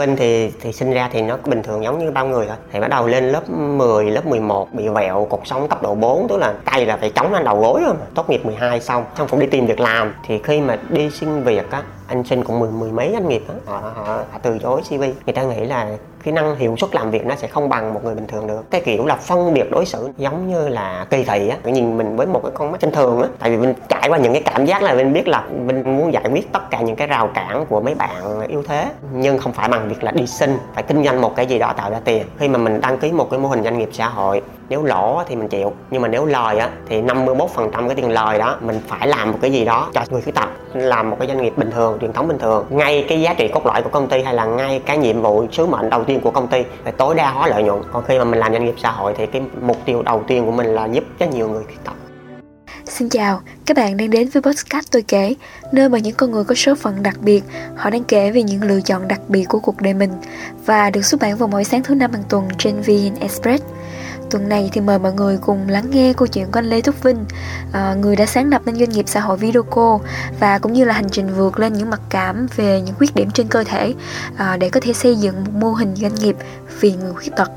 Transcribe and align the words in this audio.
Vinh 0.00 0.16
thì 0.16 0.52
thì 0.60 0.72
sinh 0.72 0.92
ra 0.92 1.08
thì 1.12 1.22
nó 1.22 1.36
bình 1.44 1.62
thường 1.62 1.84
giống 1.84 1.98
như 1.98 2.10
bao 2.10 2.26
người 2.26 2.46
thôi 2.46 2.56
thì 2.72 2.80
bắt 2.80 2.90
đầu 2.90 3.06
lên 3.06 3.28
lớp 3.28 3.50
10, 3.50 4.10
lớp 4.10 4.26
11 4.26 4.74
bị 4.74 4.88
vẹo 4.88 5.26
cột 5.30 5.40
sống 5.44 5.68
cấp 5.68 5.82
độ 5.82 5.94
4 5.94 6.28
tức 6.28 6.36
là 6.36 6.54
tay 6.64 6.86
là 6.86 6.96
phải 6.96 7.10
chống 7.10 7.32
lên 7.32 7.44
đầu 7.44 7.60
gối 7.60 7.80
thôi. 7.84 7.94
mà 8.00 8.06
tốt 8.14 8.30
nghiệp 8.30 8.46
12 8.46 8.80
xong 8.80 9.04
xong 9.18 9.28
cũng 9.28 9.40
đi 9.40 9.46
tìm 9.46 9.66
việc 9.66 9.80
làm 9.80 10.14
thì 10.26 10.38
khi 10.44 10.60
mà 10.60 10.78
đi 10.88 11.10
xin 11.10 11.42
việc 11.42 11.70
á 11.70 11.82
anh 12.10 12.24
xin 12.24 12.44
cũng 12.44 12.58
mười 12.58 12.70
mười 12.70 12.92
mấy 12.92 13.10
doanh 13.12 13.28
nghiệp 13.28 13.42
đó. 13.48 13.54
họ, 13.66 13.92
họ, 13.94 14.02
họ 14.04 14.38
từ 14.42 14.58
chối 14.58 14.82
CV 14.88 14.94
người 15.00 15.34
ta 15.34 15.42
nghĩ 15.42 15.64
là 15.64 15.88
kỹ 16.22 16.32
năng 16.32 16.56
hiệu 16.56 16.76
suất 16.76 16.94
làm 16.94 17.10
việc 17.10 17.26
nó 17.26 17.34
sẽ 17.34 17.48
không 17.48 17.68
bằng 17.68 17.94
một 17.94 18.04
người 18.04 18.14
bình 18.14 18.26
thường 18.26 18.46
được. 18.46 18.70
Cái 18.70 18.80
kiểu 18.80 19.06
là 19.06 19.16
phân 19.16 19.54
biệt 19.54 19.70
đối 19.70 19.86
xử 19.86 20.08
giống 20.16 20.48
như 20.48 20.68
là 20.68 21.06
kỳ 21.10 21.24
thị 21.24 21.48
á. 21.48 21.56
Nhìn 21.64 21.98
mình 21.98 22.16
với 22.16 22.26
một 22.26 22.40
cái 22.42 22.52
con 22.54 22.72
mắt 22.72 22.80
trên 22.80 22.92
thường 22.92 23.22
á. 23.22 23.28
Tại 23.38 23.50
vì 23.50 23.56
mình 23.56 23.74
trải 23.88 24.08
qua 24.08 24.18
những 24.18 24.32
cái 24.32 24.42
cảm 24.42 24.66
giác 24.66 24.82
là 24.82 24.94
mình 24.94 25.12
biết 25.12 25.28
là 25.28 25.44
mình 25.66 25.96
muốn 25.98 26.12
giải 26.12 26.24
quyết 26.32 26.52
tất 26.52 26.70
cả 26.70 26.80
những 26.80 26.96
cái 26.96 27.06
rào 27.06 27.28
cản 27.34 27.66
của 27.66 27.80
mấy 27.80 27.94
bạn 27.94 28.46
yếu 28.48 28.62
thế. 28.62 28.86
Nhưng 29.12 29.38
không 29.38 29.52
phải 29.52 29.68
bằng 29.68 29.88
việc 29.88 30.04
là 30.04 30.10
đi 30.10 30.26
xin 30.26 30.58
phải 30.74 30.82
kinh 30.82 31.04
doanh 31.04 31.20
một 31.20 31.36
cái 31.36 31.46
gì 31.46 31.58
đó 31.58 31.72
tạo 31.76 31.90
ra 31.90 32.00
tiền. 32.04 32.26
Khi 32.38 32.48
mà 32.48 32.58
mình 32.58 32.80
đăng 32.80 32.98
ký 32.98 33.12
một 33.12 33.30
cái 33.30 33.40
mô 33.40 33.48
hình 33.48 33.62
doanh 33.62 33.78
nghiệp 33.78 33.88
xã 33.92 34.08
hội 34.08 34.42
nếu 34.70 34.82
lỗ 34.82 35.22
thì 35.28 35.36
mình 35.36 35.48
chịu 35.48 35.72
nhưng 35.90 36.02
mà 36.02 36.08
nếu 36.08 36.26
lời 36.26 36.58
á 36.58 36.70
thì 36.88 37.02
51% 37.02 37.86
cái 37.86 37.94
tiền 37.96 38.10
lời 38.10 38.38
đó 38.38 38.56
mình 38.60 38.80
phải 38.88 39.08
làm 39.08 39.32
một 39.32 39.38
cái 39.42 39.52
gì 39.52 39.64
đó 39.64 39.90
cho 39.92 40.02
người 40.10 40.22
khuyết 40.22 40.34
tật 40.34 40.48
làm 40.74 41.10
một 41.10 41.16
cái 41.18 41.28
doanh 41.28 41.42
nghiệp 41.42 41.52
bình 41.56 41.70
thường 41.70 41.98
truyền 42.00 42.12
thống 42.12 42.28
bình 42.28 42.38
thường. 42.38 42.66
Ngay 42.70 43.04
cái 43.08 43.20
giá 43.20 43.34
trị 43.34 43.48
cốt 43.48 43.66
lõi 43.66 43.82
của 43.82 43.90
công 43.90 44.08
ty 44.08 44.22
hay 44.22 44.34
là 44.34 44.44
ngay 44.44 44.82
cái 44.86 44.98
nhiệm 44.98 45.22
vụ 45.22 45.46
sứ 45.52 45.66
mệnh 45.66 45.90
đầu 45.90 46.04
tiên 46.04 46.20
của 46.20 46.30
công 46.30 46.48
ty 46.48 46.62
phải 46.84 46.92
tối 46.92 47.14
đa 47.14 47.30
hóa 47.30 47.48
lợi 47.48 47.62
nhuận. 47.62 47.82
Còn 47.92 48.04
khi 48.04 48.18
mà 48.18 48.24
mình 48.24 48.38
làm 48.38 48.52
doanh 48.52 48.64
nghiệp 48.64 48.74
xã 48.78 48.90
hội 48.90 49.14
thì 49.16 49.26
cái 49.26 49.42
mục 49.60 49.76
tiêu 49.84 50.02
đầu 50.02 50.22
tiên 50.26 50.46
của 50.46 50.52
mình 50.52 50.66
là 50.66 50.86
giúp 50.86 51.04
cho 51.18 51.26
nhiều 51.26 51.48
người 51.48 51.64
khuyết 51.64 51.84
tật. 51.84 51.92
Xin 52.84 53.08
chào, 53.08 53.40
các 53.66 53.76
bạn 53.76 53.96
đang 53.96 54.10
đến 54.10 54.28
với 54.28 54.42
podcast 54.42 54.86
tôi 54.90 55.02
kể, 55.02 55.34
nơi 55.72 55.88
mà 55.88 55.98
những 55.98 56.14
con 56.14 56.30
người 56.30 56.44
có 56.44 56.54
số 56.54 56.74
phận 56.74 57.02
đặc 57.02 57.16
biệt, 57.20 57.44
họ 57.76 57.90
đang 57.90 58.04
kể 58.04 58.30
về 58.30 58.42
những 58.42 58.62
lựa 58.62 58.80
chọn 58.80 59.08
đặc 59.08 59.20
biệt 59.28 59.44
của 59.48 59.58
cuộc 59.58 59.80
đời 59.80 59.94
mình 59.94 60.10
và 60.66 60.90
được 60.90 61.04
xuất 61.04 61.20
bản 61.20 61.36
vào 61.36 61.48
mỗi 61.48 61.64
sáng 61.64 61.82
thứ 61.82 61.94
năm 61.94 62.12
hàng 62.12 62.22
tuần 62.28 62.48
trên 62.58 62.80
VN 62.80 63.20
Express. 63.20 63.64
Tuần 64.30 64.48
này 64.48 64.70
thì 64.72 64.80
mời 64.80 64.98
mọi 64.98 65.12
người 65.12 65.38
cùng 65.42 65.68
lắng 65.68 65.84
nghe 65.90 66.12
câu 66.16 66.28
chuyện 66.28 66.46
của 66.52 66.58
anh 66.58 66.64
Lê 66.64 66.80
Thúc 66.80 67.02
Vinh, 67.02 67.24
ờ, 67.72 67.96
người 67.96 68.16
đã 68.16 68.26
sáng 68.26 68.50
lập 68.50 68.62
nên 68.64 68.76
doanh 68.76 68.90
nghiệp 68.90 69.08
xã 69.08 69.20
hội 69.20 69.36
VidoCo 69.36 69.98
và 70.40 70.58
cũng 70.58 70.72
như 70.72 70.84
là 70.84 70.94
hành 70.94 71.08
trình 71.10 71.28
vượt 71.28 71.58
lên 71.58 71.72
những 71.72 71.90
mặc 71.90 72.00
cảm 72.10 72.46
về 72.56 72.80
những 72.80 72.94
khuyết 72.94 73.14
điểm 73.14 73.30
trên 73.30 73.48
cơ 73.48 73.64
thể 73.64 73.94
ờ, 74.38 74.56
để 74.56 74.70
có 74.70 74.80
thể 74.80 74.92
xây 74.92 75.16
dựng 75.16 75.44
một 75.44 75.50
mô 75.54 75.72
hình 75.72 75.94
doanh 75.94 76.14
nghiệp 76.14 76.36
vì 76.80 76.92
người 76.92 77.12
khuyết 77.14 77.36
tật. 77.36 77.50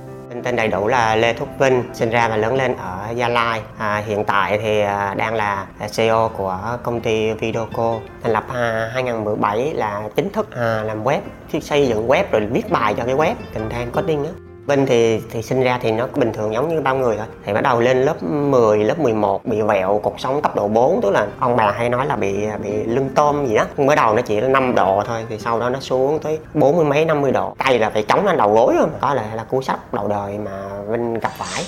Tên 0.43 0.55
đầy 0.55 0.67
đủ 0.67 0.87
là 0.87 1.15
Lê 1.15 1.33
Thúc 1.33 1.49
Vinh, 1.59 1.83
sinh 1.93 2.09
ra 2.09 2.29
và 2.29 2.37
lớn 2.37 2.55
lên 2.55 2.75
ở 2.77 3.11
Gia 3.15 3.27
Lai. 3.27 3.61
À, 3.77 4.03
hiện 4.05 4.23
tại 4.23 4.59
thì 4.63 4.81
à, 4.81 5.13
đang 5.13 5.33
là 5.33 5.65
CEO 5.97 6.31
của 6.37 6.77
công 6.83 7.01
ty 7.01 7.33
VidoCo. 7.33 7.99
Thành 8.23 8.31
lập 8.31 8.43
à, 8.53 8.91
2017 8.93 9.73
là 9.73 10.01
chính 10.15 10.29
thức 10.29 10.55
à, 10.55 10.83
làm 10.83 11.03
web, 11.03 11.19
xây 11.61 11.87
dựng 11.87 12.07
web 12.07 12.23
rồi 12.31 12.45
viết 12.45 12.71
bài 12.71 12.93
cho 12.97 13.03
cái 13.05 13.15
web, 13.15 13.35
content 13.53 13.93
coding 13.93 14.23
đó. 14.23 14.29
Vinh 14.67 14.85
thì 14.85 15.21
thì 15.31 15.41
sinh 15.41 15.63
ra 15.63 15.79
thì 15.81 15.91
nó 15.91 16.07
bình 16.15 16.33
thường 16.33 16.53
giống 16.53 16.69
như 16.69 16.81
bao 16.81 16.95
người 16.95 17.17
thôi. 17.17 17.25
Thì 17.45 17.53
bắt 17.53 17.61
đầu 17.61 17.79
lên 17.79 18.01
lớp 18.01 18.23
10, 18.23 18.77
lớp 18.77 18.99
11 18.99 19.45
bị 19.45 19.61
vẹo 19.61 19.99
cột 20.03 20.13
sống 20.17 20.41
cấp 20.41 20.55
độ 20.55 20.67
4 20.67 21.01
tức 21.01 21.09
là 21.09 21.27
ông 21.39 21.55
bà 21.55 21.71
hay 21.71 21.89
nói 21.89 22.05
là 22.05 22.15
bị 22.15 22.47
bị 22.63 22.71
lưng 22.83 23.09
tôm 23.15 23.45
gì 23.45 23.55
đó. 23.55 23.65
Mới 23.77 23.95
đầu 23.95 24.15
nó 24.15 24.21
chỉ 24.21 24.41
là 24.41 24.47
5 24.47 24.75
độ 24.75 25.03
thôi 25.07 25.25
thì 25.29 25.39
sau 25.39 25.59
đó 25.59 25.69
nó 25.69 25.79
xuống 25.79 26.19
tới 26.19 26.39
bốn 26.53 26.75
mươi 26.75 26.85
mấy 26.85 27.05
50 27.05 27.31
độ. 27.31 27.55
Tay 27.57 27.79
là 27.79 27.89
phải 27.89 28.03
chống 28.03 28.25
lên 28.25 28.37
đầu 28.37 28.53
gối 28.53 28.73
rồi 28.77 28.87
có 29.01 29.13
lẽ 29.13 29.23
là 29.35 29.43
cú 29.43 29.61
sốc 29.61 29.93
đầu 29.93 30.07
đời 30.07 30.37
mà 30.37 30.51
Vinh 30.87 31.13
gặp 31.13 31.31
phải. 31.37 31.63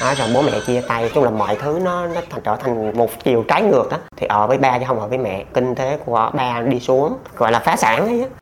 Đó, 0.00 0.14
rồi 0.14 0.28
bố 0.34 0.42
mẹ 0.42 0.52
chia 0.66 0.80
tay. 0.80 1.10
Chung 1.14 1.24
là 1.24 1.30
mọi 1.30 1.56
thứ 1.56 1.78
nó 1.82 2.06
nó 2.06 2.20
thành 2.30 2.40
trở 2.44 2.56
thành 2.56 2.98
một 2.98 3.10
chiều 3.24 3.44
trái 3.48 3.62
ngược 3.62 3.88
đó 3.90 3.96
thì 4.16 4.26
ở 4.26 4.46
với 4.46 4.58
ba 4.58 4.78
chứ 4.78 4.84
không 4.88 5.00
ở 5.00 5.06
với 5.06 5.18
mẹ. 5.18 5.44
Kinh 5.54 5.74
tế 5.74 5.98
của 6.04 6.30
ba 6.34 6.60
đi 6.60 6.80
xuống. 6.80 7.16
Gọi 7.36 7.52
là 7.52 7.58
phá 7.58 7.76
sản 7.76 8.06
ấy 8.06 8.20
á 8.20 8.39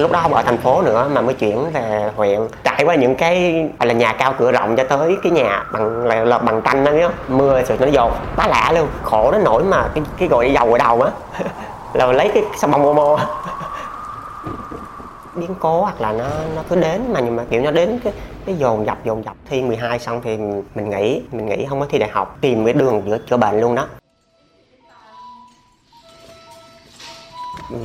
lúc 0.00 0.12
đó 0.12 0.20
không 0.22 0.34
ở 0.34 0.42
thành 0.42 0.58
phố 0.58 0.82
nữa 0.82 1.08
mà 1.12 1.20
mới 1.20 1.34
chuyển 1.34 1.70
về 1.72 2.10
huyện. 2.16 2.40
Trải 2.64 2.84
qua 2.84 2.94
những 2.94 3.14
cái 3.14 3.68
là 3.80 3.94
nhà 3.94 4.12
cao 4.12 4.34
cửa 4.38 4.52
rộng 4.52 4.76
cho 4.76 4.84
tới 4.84 5.16
cái 5.22 5.32
nhà 5.32 5.64
bằng 5.72 6.06
là, 6.06 6.24
là 6.24 6.38
bằng 6.38 6.62
tranh 6.62 6.84
đó 6.84 6.90
nhá 6.90 7.08
mưa 7.28 7.62
rồi 7.62 7.78
nó 7.80 7.86
dột 7.86 8.12
quá 8.36 8.48
lạ 8.48 8.72
luôn. 8.74 8.88
Khổ 9.02 9.30
nó 9.32 9.38
nổi 9.38 9.64
mà 9.64 9.88
cái 9.94 10.04
cái 10.18 10.28
gọi 10.28 10.52
dầu 10.52 10.72
ở 10.72 10.78
đầu 10.78 11.02
á 11.02 11.10
là 11.92 12.12
lấy 12.12 12.30
cái 12.34 12.42
xà 12.56 12.68
bông 12.68 12.82
momo 12.82 13.18
biến 15.34 15.54
cố 15.60 15.80
hoặc 15.80 16.00
là 16.00 16.12
nó 16.12 16.24
nó 16.56 16.62
cứ 16.68 16.76
đến 16.76 17.12
mà 17.12 17.20
nhưng 17.20 17.36
mà 17.36 17.44
kiểu 17.50 17.62
nó 17.62 17.70
đến 17.70 18.00
cái 18.04 18.12
cái 18.46 18.54
dồn 18.54 18.86
dập 18.86 18.98
dồn 19.04 19.24
dập. 19.24 19.36
Thi 19.48 19.62
12 19.62 19.98
xong 19.98 20.20
thì 20.24 20.36
mình 20.74 20.90
nghĩ 20.90 21.22
mình 21.32 21.46
nghĩ 21.46 21.66
không 21.68 21.80
có 21.80 21.86
thi 21.90 21.98
đại 21.98 22.10
học. 22.12 22.36
Tìm 22.40 22.64
cái 22.64 22.74
đường 22.74 23.02
giữa 23.06 23.18
chữa 23.30 23.36
bệnh 23.36 23.60
luôn 23.60 23.74
đó. 23.74 23.86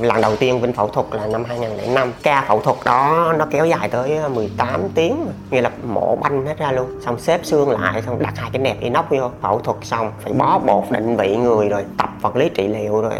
Lần 0.00 0.20
đầu 0.20 0.36
tiên 0.36 0.60
Vinh 0.60 0.72
phẫu 0.72 0.88
thuật 0.88 1.06
là 1.10 1.26
năm 1.26 1.44
2005 1.44 2.12
ca 2.22 2.44
phẫu 2.48 2.60
thuật 2.60 2.76
đó 2.84 3.32
nó 3.38 3.46
kéo 3.50 3.66
dài 3.66 3.88
tới 3.88 4.16
ờ, 4.16 4.28
18 4.28 4.80
tiếng, 4.94 5.26
nghĩa 5.50 5.60
là 5.60 5.70
mổ 5.84 6.16
banh 6.16 6.46
hết 6.46 6.58
ra 6.58 6.72
luôn. 6.72 6.86
Xong 7.04 7.18
xếp 7.18 7.40
xương 7.42 7.70
lại, 7.70 8.02
xong 8.02 8.22
đặt 8.22 8.34
hai 8.36 8.50
cái 8.52 8.62
nẹp 8.62 8.80
inox 8.80 9.04
vô, 9.08 9.30
phẫu 9.42 9.58
thuật 9.60 9.76
xong, 9.82 10.12
phải 10.20 10.32
bó 10.32 10.58
bột 10.58 10.84
định 10.90 11.16
vị 11.16 11.36
người 11.36 11.68
rồi 11.68 11.84
tập 11.98 12.10
vật 12.20 12.36
lý 12.36 12.48
trị 12.48 12.68
liệu 12.68 13.02
rồi 13.02 13.12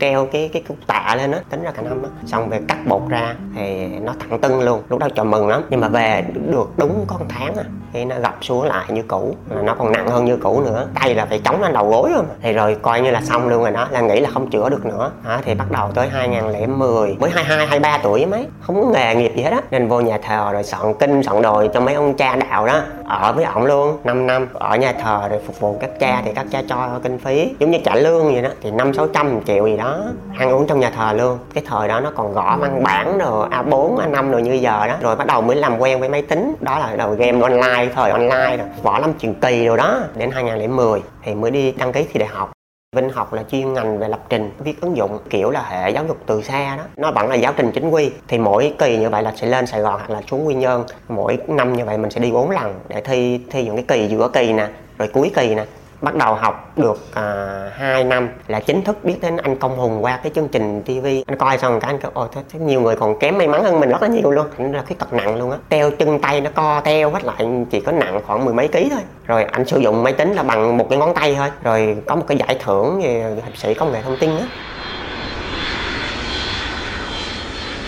treo 0.00 0.26
cái 0.26 0.50
cái 0.52 0.62
cúc 0.68 0.76
tạ 0.86 1.14
lên 1.16 1.32
á, 1.32 1.40
tính 1.50 1.62
ra 1.62 1.70
cả 1.70 1.82
năm 1.82 2.02
á. 2.02 2.08
Xong 2.26 2.48
về 2.48 2.60
cắt 2.68 2.78
bột 2.86 3.02
ra 3.08 3.36
thì 3.56 3.86
nó 3.86 4.12
thẳng 4.20 4.40
tưng 4.40 4.60
luôn, 4.60 4.82
lúc 4.88 4.98
đó 4.98 5.08
trời 5.14 5.24
mừng 5.24 5.48
lắm. 5.48 5.62
Nhưng 5.70 5.80
mà 5.80 5.88
về 5.88 6.24
được 6.50 6.68
đúng 6.76 7.04
con 7.08 7.28
tháng 7.28 7.54
à 7.54 7.64
thì 7.94 8.04
nó 8.04 8.16
gập 8.22 8.36
xuống 8.40 8.62
lại 8.62 8.84
như 8.88 9.02
cũ 9.08 9.34
nó 9.62 9.74
còn 9.78 9.92
nặng 9.92 10.08
hơn 10.08 10.24
như 10.24 10.36
cũ 10.36 10.62
nữa. 10.64 10.86
Tay 10.94 11.14
là 11.14 11.26
phải 11.26 11.40
chống 11.44 11.62
lên 11.62 11.72
đầu 11.72 11.90
gối 11.90 12.10
rồi 12.14 12.22
thì 12.42 12.52
rồi 12.52 12.76
coi 12.82 13.00
như 13.00 13.10
là 13.10 13.20
xong 13.20 13.48
luôn 13.48 13.62
rồi 13.62 13.70
đó 13.70 13.88
là 13.90 14.00
nghĩ 14.00 14.20
là 14.20 14.30
không 14.30 14.50
chữa 14.50 14.68
được 14.68 14.86
nữa. 14.86 15.10
À, 15.24 15.40
thì 15.44 15.54
bắt 15.54 15.70
đầu 15.70 15.88
tới 15.94 16.08
2010 16.08 17.16
mới 17.20 17.30
22 17.30 17.66
23 17.66 17.98
tuổi 18.02 18.26
mấy. 18.26 18.46
Không 18.60 18.82
có 18.82 18.88
nghề 18.88 19.14
nghiệp 19.14 19.32
gì 19.36 19.42
hết 19.42 19.50
á. 19.50 19.60
Nên 19.70 19.88
vô 19.88 20.00
nhà 20.00 20.18
thờ 20.18 20.52
rồi 20.52 20.64
soạn 20.64 20.94
kinh 20.94 21.22
soạn 21.22 21.42
đồi 21.42 21.70
cho 21.74 21.80
mấy 21.80 21.94
ông 21.94 22.14
cha 22.14 22.36
đạo 22.36 22.66
đó. 22.66 22.80
Ở 23.08 23.32
với 23.32 23.44
ổng 23.44 23.64
luôn 23.64 23.98
5 24.04 24.26
năm. 24.26 24.48
Ở 24.52 24.76
nhà 24.76 24.92
thờ 25.02 25.20
rồi 25.30 25.40
phục 25.46 25.60
vụ 25.60 25.76
các 25.80 25.90
cha 26.00 26.22
thì 26.24 26.32
các 26.34 26.46
cha 26.50 26.62
cho 26.68 26.88
kinh 27.02 27.18
phí. 27.18 27.54
Giống 27.58 27.70
như 27.70 27.78
trả 27.84 27.94
lương 27.94 28.32
vậy 28.32 28.42
đó 28.42 28.48
thì 28.62 28.70
năm 28.70 28.94
sáu 28.94 29.06
trăm 29.06 29.44
triệu 29.44 29.66
gì 29.66 29.76
đó. 29.76 30.00
Ăn 30.38 30.50
uống 30.50 30.66
trong 30.66 30.80
nhà 30.80 30.90
thờ 30.96 31.12
luôn. 31.12 31.38
Cái 31.54 31.64
thời 31.66 31.88
đó 31.88 32.00
nó 32.00 32.10
còn 32.16 32.32
gõ 32.32 32.56
văn 32.60 32.82
bản 32.82 33.18
rồi 33.18 33.48
A4 33.50 33.96
A5 33.96 34.30
rồi 34.30 34.42
như 34.42 34.52
giờ 34.52 34.86
đó. 34.86 34.94
Rồi 35.00 35.16
bắt 35.16 35.26
đầu 35.26 35.40
mới 35.40 35.56
làm 35.56 35.78
quen 35.78 36.00
với 36.00 36.08
máy 36.08 36.22
tính. 36.22 36.54
Đó 36.60 36.78
là 36.78 36.96
đầu 36.96 37.10
game 37.10 37.40
online 37.40 37.83
thời 37.94 38.10
online 38.10 38.56
rồi 38.56 38.66
võ 38.82 38.98
lâm 38.98 39.18
truyền 39.18 39.34
kỳ 39.34 39.66
rồi 39.66 39.76
đó 39.76 40.00
đến 40.16 40.30
2010 40.30 41.02
thì 41.22 41.34
mới 41.34 41.50
đi 41.50 41.72
đăng 41.72 41.92
ký 41.92 42.06
thi 42.12 42.18
đại 42.18 42.28
học 42.28 42.50
Vinh 42.94 43.08
học 43.10 43.32
là 43.32 43.42
chuyên 43.50 43.72
ngành 43.72 43.98
về 43.98 44.08
lập 44.08 44.20
trình, 44.28 44.50
viết 44.58 44.80
ứng 44.80 44.96
dụng 44.96 45.18
kiểu 45.30 45.50
là 45.50 45.62
hệ 45.62 45.90
giáo 45.90 46.04
dục 46.08 46.16
từ 46.26 46.42
xa 46.42 46.76
đó. 46.76 46.82
Nó 46.96 47.10
vẫn 47.10 47.28
là 47.28 47.34
giáo 47.34 47.52
trình 47.56 47.70
chính 47.72 47.90
quy 47.90 48.10
thì 48.28 48.38
mỗi 48.38 48.74
kỳ 48.78 48.96
như 48.96 49.10
vậy 49.10 49.22
là 49.22 49.32
sẽ 49.36 49.46
lên 49.46 49.66
Sài 49.66 49.80
Gòn 49.80 49.94
hoặc 49.98 50.10
là 50.10 50.22
xuống 50.30 50.46
Quy 50.46 50.54
Nhơn. 50.54 50.84
Mỗi 51.08 51.38
năm 51.48 51.72
như 51.72 51.84
vậy 51.84 51.98
mình 51.98 52.10
sẽ 52.10 52.20
đi 52.20 52.30
4 52.30 52.50
lần 52.50 52.80
để 52.88 53.00
thi 53.00 53.40
thi 53.50 53.64
những 53.64 53.76
cái 53.76 53.84
kỳ 53.88 54.08
giữa 54.08 54.28
kỳ 54.32 54.52
nè, 54.52 54.68
rồi 54.98 55.08
cuối 55.12 55.30
kỳ 55.34 55.54
nè 55.54 55.64
bắt 56.04 56.14
đầu 56.14 56.34
học 56.34 56.72
được 56.76 56.98
à, 57.14 57.64
uh, 57.66 57.72
2 57.74 58.04
năm 58.04 58.28
là 58.48 58.60
chính 58.60 58.84
thức 58.84 59.04
biết 59.04 59.16
đến 59.22 59.36
anh 59.36 59.56
Công 59.56 59.76
Hùng 59.76 60.04
qua 60.04 60.20
cái 60.22 60.32
chương 60.34 60.48
trình 60.48 60.82
TV 60.82 61.06
anh 61.26 61.38
coi 61.38 61.58
xong 61.58 61.80
cái 61.80 61.90
anh 61.90 62.00
kêu 62.00 62.10
ôi 62.14 62.28
thế, 62.32 62.58
nhiều 62.58 62.80
người 62.80 62.96
còn 62.96 63.18
kém 63.18 63.38
may 63.38 63.48
mắn 63.48 63.64
hơn 63.64 63.80
mình 63.80 63.90
rất 63.90 64.02
là 64.02 64.08
nhiều 64.08 64.30
luôn. 64.30 64.46
Anh 64.58 64.72
là 64.72 64.82
khuyết 64.86 64.98
tật 64.98 65.12
nặng 65.12 65.36
luôn 65.36 65.50
á. 65.50 65.58
Teo 65.68 65.90
chân 65.90 66.18
tay 66.18 66.40
nó 66.40 66.50
co 66.54 66.80
teo 66.80 67.10
hết 67.10 67.24
lại 67.24 67.46
chỉ 67.70 67.80
có 67.80 67.92
nặng 67.92 68.20
khoảng 68.26 68.44
mười 68.44 68.54
mấy 68.54 68.68
ký 68.68 68.88
thôi. 68.90 69.00
Rồi 69.26 69.44
anh 69.44 69.64
sử 69.64 69.78
dụng 69.78 70.02
máy 70.02 70.12
tính 70.12 70.32
là 70.32 70.42
bằng 70.42 70.76
một 70.76 70.86
cái 70.90 70.98
ngón 70.98 71.14
tay 71.14 71.34
thôi. 71.34 71.48
Rồi 71.62 71.96
có 72.06 72.16
một 72.16 72.24
cái 72.28 72.38
giải 72.38 72.58
thưởng 72.64 73.00
về 73.02 73.34
hiệp 73.44 73.56
sĩ 73.56 73.74
công 73.74 73.92
nghệ 73.92 74.02
thông 74.02 74.16
tin 74.16 74.30
á. 74.30 74.46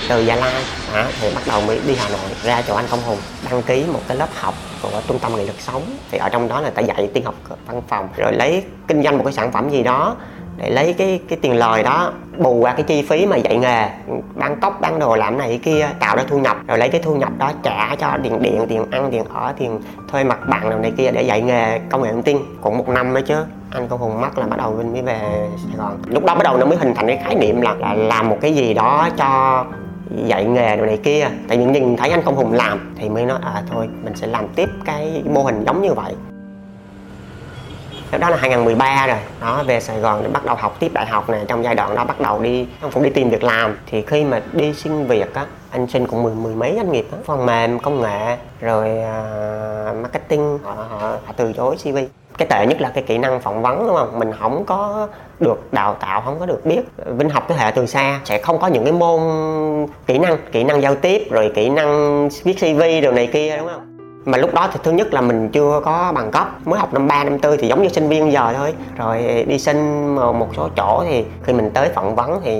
Từ 0.08 0.20
Gia 0.20 0.36
Lai 0.36 0.62
à, 0.94 1.06
thì 1.20 1.34
bắt 1.34 1.42
đầu 1.48 1.60
mới 1.66 1.80
đi 1.86 1.94
Hà 1.98 2.08
Nội 2.08 2.30
ra 2.42 2.62
chỗ 2.62 2.74
anh 2.74 2.84
Công 2.90 3.02
Hùng 3.02 3.18
đăng 3.50 3.62
ký 3.62 3.84
một 3.92 4.00
cái 4.08 4.16
lớp 4.16 4.28
học 4.34 4.54
của 4.82 5.02
trung 5.08 5.18
tâm 5.18 5.36
nghị 5.36 5.46
lực 5.46 5.60
sống. 5.60 5.82
Thì 6.10 6.18
ở 6.18 6.28
trong 6.28 6.48
đó 6.48 6.60
là 6.60 6.70
ta 6.70 6.82
dạy 6.82 7.10
tiên 7.14 7.24
học 7.24 7.34
văn 7.66 7.82
phòng 7.88 8.08
rồi 8.16 8.32
lấy 8.32 8.64
kinh 8.88 9.02
doanh 9.02 9.18
một 9.18 9.24
cái 9.24 9.32
sản 9.32 9.52
phẩm 9.52 9.70
gì 9.70 9.82
đó 9.82 10.16
để 10.56 10.70
lấy 10.70 10.92
cái 10.92 11.20
cái 11.28 11.38
tiền 11.42 11.56
lời 11.56 11.82
đó 11.82 12.12
bù 12.38 12.52
qua 12.52 12.72
cái 12.72 12.82
chi 12.82 13.02
phí 13.02 13.26
mà 13.26 13.36
dạy 13.36 13.56
nghề 13.56 13.88
bán 14.34 14.56
tóc 14.60 14.80
bán 14.80 14.98
đồ 14.98 15.16
làm 15.16 15.38
này 15.38 15.60
kia 15.62 15.88
tạo 16.00 16.16
ra 16.16 16.22
thu 16.28 16.38
nhập. 16.38 16.56
Rồi 16.68 16.78
lấy 16.78 16.88
cái 16.88 17.00
thu 17.04 17.16
nhập 17.16 17.32
đó 17.38 17.52
trả 17.62 17.96
cho 17.96 18.18
tiền 18.22 18.42
điện 18.42 18.66
tiền 18.68 18.90
ăn 18.90 19.08
tiền 19.10 19.24
ở 19.34 19.52
tiền 19.58 19.80
thuê 20.10 20.24
mặt 20.24 20.38
bằng 20.48 20.70
nào 20.70 20.78
này 20.78 20.92
kia 20.96 21.10
để 21.10 21.22
dạy 21.22 21.40
nghề 21.40 21.78
công 21.90 22.02
nghệ 22.02 22.12
thông 22.12 22.22
tin. 22.22 22.38
Cũng 22.60 22.78
một 22.78 22.88
năm 22.88 23.14
nữa 23.14 23.20
chứ 23.26 23.44
anh 23.70 23.88
công 23.88 24.00
hùng 24.00 24.20
mất 24.20 24.38
là 24.38 24.46
bắt 24.46 24.56
đầu 24.56 24.70
Vinh 24.72 24.92
mới 24.92 25.02
về 25.02 25.48
Sài 25.64 25.76
Gòn. 25.76 25.98
Lúc 26.06 26.24
đó 26.24 26.34
bắt 26.34 26.44
đầu 26.44 26.56
nó 26.56 26.66
mới 26.66 26.78
hình 26.78 26.94
thành 26.94 27.06
cái 27.06 27.20
khái 27.24 27.34
niệm 27.34 27.60
là, 27.60 27.74
là 27.74 27.94
làm 27.94 28.28
một 28.28 28.38
cái 28.40 28.54
gì 28.54 28.74
đó 28.74 29.08
cho 29.18 29.64
dạy 30.10 30.44
nghề 30.44 30.76
đồ 30.76 30.86
này 30.86 30.96
kia. 30.96 31.28
Tại 31.48 31.56
những 31.56 31.72
nhìn 31.72 31.96
thấy 31.96 32.10
anh 32.10 32.22
công 32.22 32.36
hùng 32.36 32.52
làm 32.52 32.94
thì 32.98 33.08
mới 33.08 33.26
nói 33.26 33.38
à 33.42 33.62
thôi 33.70 33.88
mình 34.04 34.16
sẽ 34.16 34.26
làm 34.26 34.48
tiếp 34.48 34.68
cái 34.84 35.22
mô 35.30 35.42
hình 35.42 35.64
giống 35.66 35.82
như 35.82 35.94
vậy. 35.94 36.14
Lúc 38.12 38.20
đó 38.20 38.30
là 38.30 38.36
2013 38.36 39.06
rồi. 39.06 39.18
Đó 39.40 39.62
về 39.66 39.80
Sài 39.80 40.00
Gòn 40.00 40.22
để 40.22 40.28
bắt 40.28 40.44
đầu 40.44 40.56
học 40.56 40.76
tiếp 40.80 40.92
đại 40.92 41.06
học 41.06 41.30
này 41.30 41.44
trong 41.48 41.64
giai 41.64 41.74
đoạn 41.74 41.94
đó 41.94 42.04
bắt 42.04 42.20
đầu 42.20 42.42
đi 42.42 42.66
cũng 42.94 43.02
đi 43.02 43.10
tìm 43.10 43.30
việc 43.30 43.44
làm. 43.44 43.76
Thì 43.86 44.02
khi 44.02 44.24
mà 44.24 44.42
đi 44.52 44.74
xin 44.74 45.06
việc 45.06 45.34
á 45.34 45.46
anh 45.70 45.86
xin 45.86 46.06
cũng 46.06 46.22
mười 46.22 46.34
mười 46.34 46.54
mấy 46.54 46.72
doanh 46.76 46.92
nghiệp 46.92 47.06
đó. 47.12 47.18
phần 47.24 47.46
mềm 47.46 47.78
công 47.78 48.00
nghệ 48.00 48.36
rồi 48.60 48.90
uh, 48.90 49.96
marketing 50.02 50.58
họ, 50.64 50.72
họ, 50.72 50.98
họ 50.98 51.32
từ 51.36 51.52
chối 51.52 51.76
CV 51.76 51.98
cái 52.38 52.48
tệ 52.50 52.66
nhất 52.66 52.80
là 52.80 52.90
cái 52.94 53.04
kỹ 53.06 53.18
năng 53.18 53.40
phỏng 53.40 53.62
vấn, 53.62 53.86
đúng 53.86 53.96
không? 53.96 54.18
Mình 54.18 54.32
không 54.40 54.64
có 54.64 55.08
được 55.40 55.72
đào 55.72 55.96
tạo, 56.00 56.20
không 56.20 56.38
có 56.40 56.46
được 56.46 56.66
biết. 56.66 56.80
Vinh 57.06 57.30
học 57.30 57.44
cái 57.48 57.58
hệ 57.58 57.70
từ 57.70 57.86
xa, 57.86 58.20
sẽ 58.24 58.38
không 58.38 58.58
có 58.58 58.66
những 58.66 58.84
cái 58.84 58.92
môn 58.92 59.20
kỹ 60.06 60.18
năng 60.18 60.38
kỹ 60.52 60.64
năng 60.64 60.82
giao 60.82 60.94
tiếp, 60.94 61.30
rồi 61.30 61.52
kỹ 61.54 61.68
năng 61.68 62.28
viết 62.28 62.54
cv 62.60 62.80
rồi 63.02 63.12
này 63.12 63.26
kia, 63.26 63.56
đúng 63.58 63.68
không? 63.68 63.95
Mà 64.26 64.38
lúc 64.38 64.54
đó 64.54 64.68
thì 64.72 64.80
thứ 64.82 64.90
nhất 64.90 65.14
là 65.14 65.20
mình 65.20 65.48
chưa 65.48 65.80
có 65.84 66.12
bằng 66.14 66.30
cấp. 66.30 66.48
Mới 66.64 66.80
học 66.80 66.92
năm 66.92 67.08
ba, 67.08 67.24
năm 67.24 67.38
tư 67.38 67.56
thì 67.56 67.68
giống 67.68 67.82
như 67.82 67.88
sinh 67.88 68.08
viên 68.08 68.32
giờ 68.32 68.52
thôi. 68.56 68.74
Rồi 68.96 69.44
đi 69.48 69.58
xin 69.58 70.08
một 70.14 70.48
số 70.56 70.68
chỗ 70.76 71.04
thì 71.08 71.24
khi 71.42 71.52
mình 71.52 71.70
tới 71.70 71.88
phỏng 71.94 72.14
vấn 72.14 72.40
thì 72.44 72.58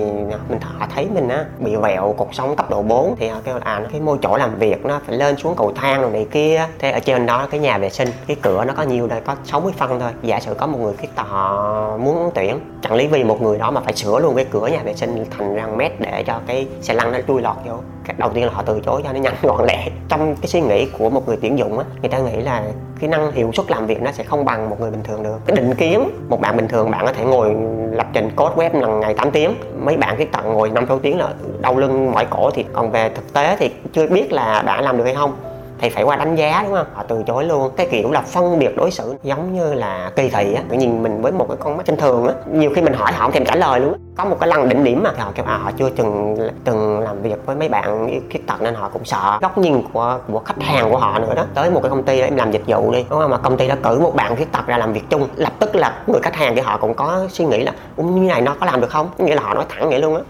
mình 0.49 0.59
họ 0.61 0.87
thấy 0.95 1.07
mình 1.13 1.29
á, 1.29 1.45
bị 1.59 1.75
vẹo 1.75 2.13
cuộc 2.17 2.33
sống 2.33 2.55
cấp 2.55 2.69
độ 2.69 2.81
4 2.81 3.15
thì 3.19 3.27
họ 3.27 3.39
kêu 3.45 3.55
là 3.55 3.61
à 3.63 3.81
cái 3.91 4.01
môi 4.01 4.17
chỗ 4.21 4.37
làm 4.37 4.55
việc 4.59 4.85
nó 4.85 4.99
phải 5.07 5.17
lên 5.17 5.37
xuống 5.37 5.55
cầu 5.55 5.71
thang 5.75 6.01
rồi 6.01 6.11
này 6.11 6.27
kia. 6.31 6.67
Thế 6.79 6.91
ở 6.91 6.99
trên 6.99 7.25
đó 7.25 7.47
cái 7.51 7.59
nhà 7.59 7.77
vệ 7.77 7.89
sinh, 7.89 8.07
cái 8.27 8.37
cửa 8.41 8.63
nó 8.67 8.73
có 8.77 8.83
nhiều 8.83 9.07
đây 9.07 9.21
có 9.21 9.35
60 9.45 9.73
phân 9.77 9.99
thôi. 9.99 10.11
Giả 10.21 10.39
sử 10.39 10.53
có 10.53 10.67
một 10.67 10.77
người 10.81 10.93
khuyết 10.97 11.15
tật, 11.15 11.27
họ 11.27 11.97
muốn 11.97 12.31
tuyển, 12.35 12.59
chẳng 12.81 12.93
lý 12.93 13.07
vì 13.07 13.23
một 13.23 13.41
người 13.41 13.57
đó 13.57 13.71
mà 13.71 13.81
phải 13.81 13.93
sửa 13.93 14.19
luôn 14.19 14.35
cái 14.35 14.45
cửa 14.51 14.67
nhà 14.67 14.79
vệ 14.83 14.93
sinh 14.93 15.25
thành 15.37 15.55
ra 15.55 15.67
mét 15.67 15.91
để 15.99 16.23
cho 16.27 16.39
cái 16.47 16.67
xe 16.81 16.93
lăn 16.93 17.11
nó 17.11 17.19
chui 17.27 17.41
lọt 17.41 17.55
vô. 17.65 17.73
Cái 18.05 18.15
đầu 18.17 18.29
tiên 18.33 18.45
là 18.45 18.51
họ 18.53 18.63
từ 18.65 18.79
chối 18.85 19.01
cho, 19.03 19.13
nó 19.13 19.19
nhanh 19.19 19.33
gọn 19.41 19.65
lẹ. 19.65 19.87
Trong 20.09 20.35
cái 20.35 20.47
suy 20.47 20.61
nghĩ 20.61 20.87
của 20.97 21.09
một 21.09 21.27
người 21.27 21.37
tuyển 21.41 21.56
dụng 21.57 21.79
á, 21.79 21.85
người 22.01 22.09
ta 22.09 22.17
nghĩ 22.17 22.41
là 22.41 22.63
kỹ 22.99 23.07
năng 23.07 23.31
hiệu 23.31 23.51
suất 23.53 23.71
làm 23.71 23.85
việc 23.85 24.01
nó 24.01 24.11
sẽ 24.11 24.23
không 24.23 24.45
bằng 24.45 24.69
một 24.69 24.81
người 24.81 24.91
bình 24.91 25.03
thường 25.03 25.23
được. 25.23 25.37
Cái 25.45 25.57
định 25.57 25.73
kiến 25.75 26.09
một 26.29 26.41
bạn 26.41 26.57
bình 26.57 26.67
thường, 26.67 26.91
bạn 26.91 27.05
có 27.05 27.13
thể 27.13 27.23
ngồi 27.23 27.55
lập 27.91 28.07
trình 28.13 28.29
code 28.35 28.55
web 28.55 28.81
lần 28.81 28.99
ngày 28.99 29.13
8 29.13 29.31
tiếng. 29.31 29.55
Mấy 29.79 29.97
bạn 29.97 30.15
cái 30.17 30.27
tận 30.31 30.53
ngồi 30.53 30.69
năm 30.69 30.85
sáu 30.87 30.99
tiếng 30.99 31.17
là 31.17 31.29
đau 31.61 31.77
lưng 31.77 32.11
mỏi 32.11 32.25
cổ 32.29 32.49
thì 32.53 32.65
còn 32.73 32.91
về 32.91 33.09
thực 33.09 33.33
tế 33.33 33.55
thì 33.59 33.71
chưa 33.93 34.07
biết 34.07 34.33
là 34.33 34.63
bạn 34.65 34.83
làm 34.83 34.97
được 34.97 35.03
hay 35.03 35.15
không 35.15 35.35
thì 35.79 35.89
phải 35.89 36.03
qua 36.03 36.15
đánh 36.15 36.35
giá, 36.35 36.63
đúng 36.63 36.75
không? 36.75 36.87
Họ 36.93 37.03
từ 37.07 37.23
chối 37.27 37.43
luôn. 37.43 37.71
Cái 37.77 37.87
kiểu 37.91 38.11
là 38.11 38.21
phân 38.21 38.59
biệt 38.59 38.77
đối 38.77 38.91
xử 38.91 39.15
giống 39.23 39.55
như 39.55 39.73
là 39.73 40.11
kỳ 40.15 40.29
thị 40.29 40.53
á. 40.53 40.63
Nhìn 40.69 41.03
mình 41.03 41.21
với 41.21 41.31
một 41.31 41.45
cái 41.49 41.57
con 41.59 41.77
mắt 41.77 41.85
trên 41.85 41.97
thường 41.97 42.27
á, 42.27 42.33
nhiều 42.51 42.71
khi 42.75 42.81
mình 42.81 42.93
hỏi 42.93 43.11
họ 43.11 43.21
không 43.21 43.31
thèm 43.31 43.45
trả 43.45 43.55
lời 43.55 43.79
luôn 43.79 43.93
có 44.17 44.25
một 44.25 44.37
cái 44.39 44.49
lần 44.49 44.69
đỉnh 44.69 44.83
điểm 44.83 45.03
mà 45.03 45.11
họ 45.17 45.31
kêu 45.35 45.45
à 45.45 45.57
họ 45.57 45.71
chưa 45.77 45.89
từng 45.89 46.37
từng 46.63 46.99
làm 46.99 47.21
việc 47.21 47.45
với 47.45 47.55
mấy 47.55 47.69
bạn 47.69 48.09
khuyết 48.31 48.47
tật 48.47 48.61
nên 48.61 48.75
họ 48.75 48.89
cũng 48.89 49.05
sợ 49.05 49.37
góc 49.41 49.57
nhìn 49.57 49.81
của 49.93 50.19
của 50.31 50.39
khách 50.39 50.61
hàng 50.61 50.91
của 50.91 50.97
họ 50.97 51.19
nữa 51.19 51.33
đó. 51.35 51.45
Tới 51.53 51.71
một 51.71 51.79
cái 51.83 51.89
công 51.89 52.03
ty 52.03 52.19
đó 52.19 52.25
em 52.25 52.35
làm 52.35 52.51
dịch 52.51 52.63
vụ 52.67 52.91
đi, 52.91 53.05
đúng 53.09 53.19
không? 53.19 53.31
Mà 53.31 53.37
công 53.37 53.57
ty 53.57 53.67
đã 53.67 53.75
cử 53.83 53.99
một 53.99 54.15
bạn 54.15 54.35
khuyết 54.35 54.51
tật 54.51 54.67
ra 54.67 54.77
làm 54.77 54.93
việc 54.93 55.09
chung. 55.09 55.27
Lập 55.35 55.53
tức 55.59 55.75
là 55.75 55.93
người 56.07 56.21
khách 56.21 56.35
hàng 56.35 56.55
thì 56.55 56.61
họ 56.61 56.77
cũng 56.77 56.93
có 56.93 57.25
suy 57.29 57.45
nghĩ 57.45 57.63
là 57.63 57.71
như 57.97 58.27
này 58.27 58.41
nó 58.41 58.55
có 58.59 58.65
làm 58.65 58.81
được 58.81 58.89
không? 58.89 59.09
Nghĩa 59.17 59.35
là 59.35 59.41
họ 59.41 59.53
nói 59.53 59.65
thẳng 59.69 59.89
vậy 59.89 59.99
luôn 59.99 60.15
á. 60.15 60.21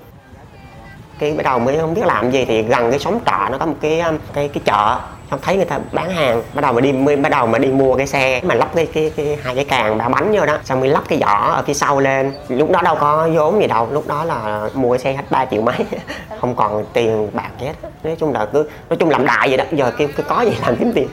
Cái 1.20 1.34
bắt 1.34 1.44
đầu 1.44 1.60
mới 1.60 1.78
không 1.78 1.94
biết 1.94 2.06
làm 2.06 2.32
gì 2.32 2.46
thì 2.46 2.64
gần 2.64 2.90
cái 2.90 3.00
xóm 3.00 3.18
trọ 3.26 3.50
nó 3.52 3.58
có 3.58 3.66
một 3.66 3.76
cái 3.82 4.00
um, 4.00 4.18
cái 4.34 4.48
cái 4.48 4.62
chợ 4.66 4.98
không 5.30 5.40
thấy 5.42 5.56
người 5.56 5.66
ta 5.66 5.80
bán 5.92 6.10
hàng 6.10 6.44
bắt 6.54 6.62
đầu 6.62 6.74
mà 6.74 6.82
đi 6.82 6.92
bắt 7.16 7.30
đầu 7.30 7.48
mà 7.48 7.60
đi 7.60 7.68
mua 7.68 7.96
cái 7.96 8.08
xe 8.08 8.42
mà 8.44 8.56
lắp 8.56 8.70
cái 8.76 8.86
cái, 8.94 9.12
cái 9.16 9.38
hai 9.44 9.56
cái 9.56 9.66
càng 9.66 9.98
ba 9.98 10.10
bánh 10.10 10.32
vô 10.34 10.46
đó. 10.46 10.58
Xong 10.64 10.80
mới 10.80 10.90
lắp 10.90 11.04
cái 11.08 11.20
vỏ 11.20 11.52
ở 11.52 11.64
phía 11.68 11.74
sau 11.74 12.00
lên. 12.00 12.34
Lúc 12.50 12.72
đó 12.72 12.82
đâu 12.82 12.96
có 13.00 13.30
vốn 13.34 13.62
gì 13.62 13.68
đâu 13.68 13.88
lúc 13.92 14.08
đó 14.08 14.24
là 14.24 14.70
mua 14.74 14.92
cái 14.92 15.00
xe 15.00 15.14
hết 15.14 15.24
3 15.30 15.46
triệu 15.46 15.62
mấy. 15.62 15.76
Không 16.42 16.56
còn 16.56 16.86
tiền 16.94 17.30
bạc 17.34 17.50
gì 17.60 17.68
hết. 17.68 17.74
Nói 18.04 18.16
chung 18.20 18.34
là 18.34 18.46
cứ 18.46 18.70
nói 18.90 18.98
chung 18.98 19.10
làm 19.10 19.26
đại 19.26 19.48
vậy 19.48 19.58
đó. 19.58 19.64
Giờ 19.72 19.92
kêu 19.98 20.08
cứ 20.18 20.24
có 20.24 20.42
gì 20.42 20.52
làm 20.62 20.76
kiếm 20.76 20.92
tiền. 20.96 21.08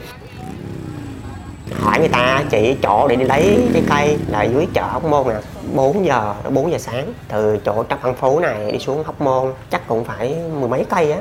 Hỏi 1.81 1.99
người 1.99 2.09
ta 2.09 2.43
chỉ 2.49 2.75
chỗ 2.83 3.07
để 3.07 3.15
đi 3.15 3.25
lấy 3.25 3.57
cái 3.73 3.83
cây 3.89 4.17
là 4.27 4.43
dưới 4.43 4.67
chợ 4.73 4.83
hóc 4.83 5.05
môn 5.05 5.27
à. 5.27 5.33
nè 5.33 5.39
4 5.73 6.05
giờ 6.05 6.33
4 6.49 6.71
giờ 6.71 6.77
sáng 6.77 7.13
từ 7.27 7.57
chỗ 7.65 7.83
trong 7.83 7.99
văn 8.01 8.13
phú 8.19 8.39
này 8.39 8.71
đi 8.71 8.79
xuống 8.79 9.03
hóc 9.03 9.21
môn 9.21 9.53
chắc 9.71 9.87
cũng 9.87 10.03
phải 10.03 10.35
mười 10.59 10.69
mấy 10.69 10.85
cây 10.89 11.11
á 11.11 11.19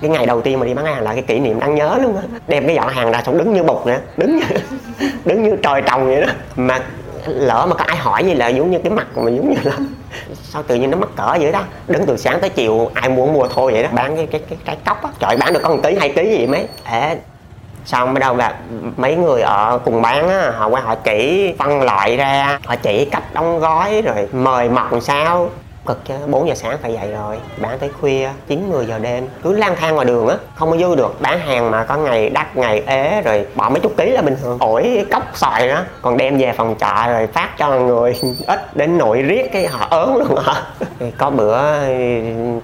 cái 0.00 0.10
ngày 0.10 0.26
đầu 0.26 0.40
tiên 0.40 0.60
mà 0.60 0.66
đi 0.66 0.74
bán 0.74 0.84
hàng 0.84 1.02
là 1.02 1.12
cái 1.12 1.22
kỷ 1.22 1.38
niệm 1.40 1.60
đáng 1.60 1.74
nhớ 1.74 1.98
luôn 2.02 2.16
á. 2.16 2.22
Đem 2.48 2.66
cái 2.66 2.76
giỏ 2.76 2.86
hàng 2.86 3.12
ra 3.12 3.22
xong 3.22 3.38
đứng 3.38 3.52
như 3.52 3.62
bục 3.62 3.86
nữa 3.86 3.98
đứng 4.16 4.36
như 4.36 4.44
đứng 5.24 5.42
như 5.42 5.56
trời 5.62 5.82
trồng 5.82 6.06
vậy 6.06 6.20
đó. 6.20 6.26
Mà 6.56 6.80
lỡ 7.26 7.66
mà 7.68 7.74
có 7.74 7.84
ai 7.84 7.96
hỏi 7.96 8.24
gì 8.24 8.34
là 8.34 8.48
giống 8.48 8.70
như 8.70 8.78
cái 8.78 8.92
mặt 8.92 9.06
mà 9.14 9.30
giống 9.30 9.50
như 9.50 9.56
là 9.62 9.72
sao 10.42 10.62
tự 10.62 10.74
nhiên 10.74 10.90
nó 10.90 10.98
mắc 10.98 11.08
cỡ 11.16 11.36
vậy 11.40 11.52
đó. 11.52 11.62
Đứng 11.88 12.06
từ 12.06 12.16
sáng 12.16 12.40
tới 12.40 12.50
chiều 12.50 12.90
ai 12.94 13.08
muốn 13.08 13.32
mua 13.32 13.48
thôi 13.48 13.72
vậy 13.72 13.82
đó. 13.82 13.88
Bán 13.92 14.16
cái 14.16 14.26
cái 14.26 14.40
cái 14.48 14.58
trái 14.64 14.76
cốc 14.84 15.02
á. 15.02 15.10
Trời 15.18 15.36
bán 15.36 15.52
được 15.52 15.60
có 15.62 15.68
một 15.68 15.80
ký 15.82 15.96
hai 16.00 16.08
ký 16.08 16.36
gì 16.38 16.46
mấy. 16.46 16.68
Thế, 16.84 17.18
xong 17.84 18.14
bắt 18.14 18.20
đầu 18.20 18.36
là 18.36 18.54
mấy 18.96 19.16
người 19.16 19.40
ở 19.42 19.78
cùng 19.84 20.02
bán 20.02 20.28
á 20.28 20.52
họ 20.56 20.68
qua 20.68 20.80
họ 20.80 20.94
chỉ 20.94 21.52
phân 21.58 21.82
loại 21.82 22.16
ra 22.16 22.58
họ 22.64 22.76
chỉ 22.76 23.04
cách 23.04 23.22
đóng 23.34 23.60
gói 23.60 24.02
rồi 24.02 24.28
mời 24.32 24.68
mọc 24.68 24.90
sao 25.02 25.50
cực 25.86 26.04
chứ 26.04 26.14
4 26.26 26.48
giờ 26.48 26.54
sáng 26.54 26.78
phải 26.82 26.92
dậy 26.92 27.12
rồi. 27.12 27.36
Bán 27.60 27.78
tới 27.78 27.90
khuya 28.00 28.28
9 28.46 28.70
10 28.70 28.86
giờ 28.86 28.98
đêm. 28.98 29.28
Cứ 29.42 29.52
lang 29.52 29.76
thang 29.76 29.94
ngoài 29.94 30.06
đường 30.06 30.28
á, 30.28 30.36
không 30.54 30.70
có 30.70 30.76
vui 30.76 30.96
được. 30.96 31.20
Bán 31.20 31.38
hàng 31.38 31.70
mà, 31.70 31.84
có 31.84 31.96
ngày 31.96 32.30
đắt, 32.30 32.56
ngày 32.56 32.82
ế, 32.86 33.22
rồi 33.22 33.46
bỏ 33.54 33.68
mấy 33.68 33.80
chục 33.80 33.92
ký 33.96 34.10
là 34.10 34.22
bình 34.22 34.36
thường. 34.42 34.58
Ổi, 34.60 35.06
cốc, 35.10 35.22
xoài 35.34 35.68
đó. 35.68 35.80
Còn 36.02 36.16
đem 36.16 36.38
về 36.38 36.52
phòng 36.56 36.74
trọ 36.80 37.06
rồi 37.08 37.26
phát 37.26 37.58
cho 37.58 37.80
người. 37.80 38.20
Ít 38.46 38.76
đến 38.76 38.98
nội 38.98 39.22
riết 39.22 39.52
cái 39.52 39.66
họ 39.66 39.86
ớn 39.90 40.16
luôn 40.16 40.38
hả? 40.44 40.62
Có 41.18 41.30
bữa 41.30 41.58
ừ, 41.86 41.90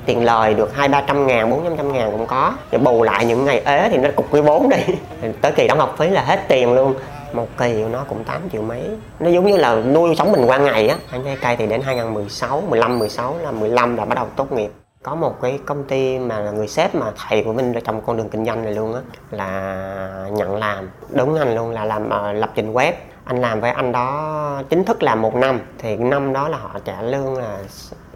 tiền 0.07 0.25
lời 0.25 0.55
được 0.55 0.77
hai, 0.77 0.89
ba 0.89 1.03
trăm 1.07 1.27
ngàn, 1.27 1.51
bốn, 1.51 1.65
năm 1.65 1.77
trăm 1.77 1.93
ngàn 1.93 2.11
cũng 2.13 2.27
có. 2.27 2.53
Rồi 2.73 2.81
bù 2.81 3.03
lại 3.03 3.27
những 3.27 3.45
ngày 3.45 3.63
ế 3.65 3.89
thì 3.91 3.99
nó 3.99 4.09
cục 4.17 4.33
cái 4.33 4.43
vốn 4.43 4.69
đi. 4.69 4.95
Tới 5.41 5.53
kỳ 5.53 5.69
đóng 5.69 5.79
học 5.79 5.95
phí 5.99 6.09
là 6.09 6.23
hết 6.23 6.41
tiền 6.49 6.75
luôn 6.75 6.95
một 7.33 7.49
kỳ 7.59 7.85
nó 7.85 8.05
cũng 8.09 8.25
8 8.25 8.41
triệu 8.53 8.63
mấy. 8.63 8.91
Nó 9.21 9.31
giống 9.31 9.47
như 9.47 9.57
là 9.57 9.75
nuôi 9.75 10.15
sống 10.17 10.33
mình 10.33 10.47
qua 10.47 10.59
ngày 10.59 10.89
á. 10.89 10.97
Anh 11.11 11.25
trái 11.25 11.37
cây 11.43 11.57
thì 11.57 11.67
đến 11.67 11.83
2016 11.83 12.63
15 12.69 12.99
16 12.99 13.37
là 13.43 13.51
15 13.51 13.97
là 13.97 14.05
bắt 14.05 14.15
đầu 14.15 14.27
tốt 14.37 14.53
nghiệp. 14.53 14.71
Có 15.03 15.15
một 15.15 15.41
cái 15.43 15.59
công 15.67 15.85
ty 15.85 16.19
mà 16.19 16.41
là 16.41 16.51
người 16.51 16.69
sếp 16.69 16.95
mà 16.95 17.13
thầy 17.29 17.45
của 17.45 17.53
mình 17.53 17.75
trong 17.85 18.01
con 18.07 18.17
đường 18.17 18.29
kinh 18.29 18.45
doanh 18.45 18.63
này 18.65 18.73
luôn 18.73 18.95
á 18.95 19.01
là 19.31 20.27
nhận 20.33 20.57
làm. 20.57 20.91
Đúng 21.11 21.39
anh 21.39 21.55
luôn 21.55 21.71
là 21.71 21.85
làm 21.85 22.07
uh, 22.07 22.37
lập 22.37 22.51
trình 22.55 22.73
web. 22.73 22.93
Anh 23.25 23.41
làm 23.41 23.61
với 23.61 23.71
anh 23.71 23.93
đó 23.93 24.63
chính 24.69 24.85
thức 24.85 25.03
làm 25.03 25.23
một 25.23 25.35
năm. 25.35 25.61
Thì 25.79 25.97
năm 25.97 26.33
đó 26.33 26.49
là 26.49 26.59
họ 26.59 26.79
trả 26.85 27.03
lương 27.03 27.39
là 27.39 27.59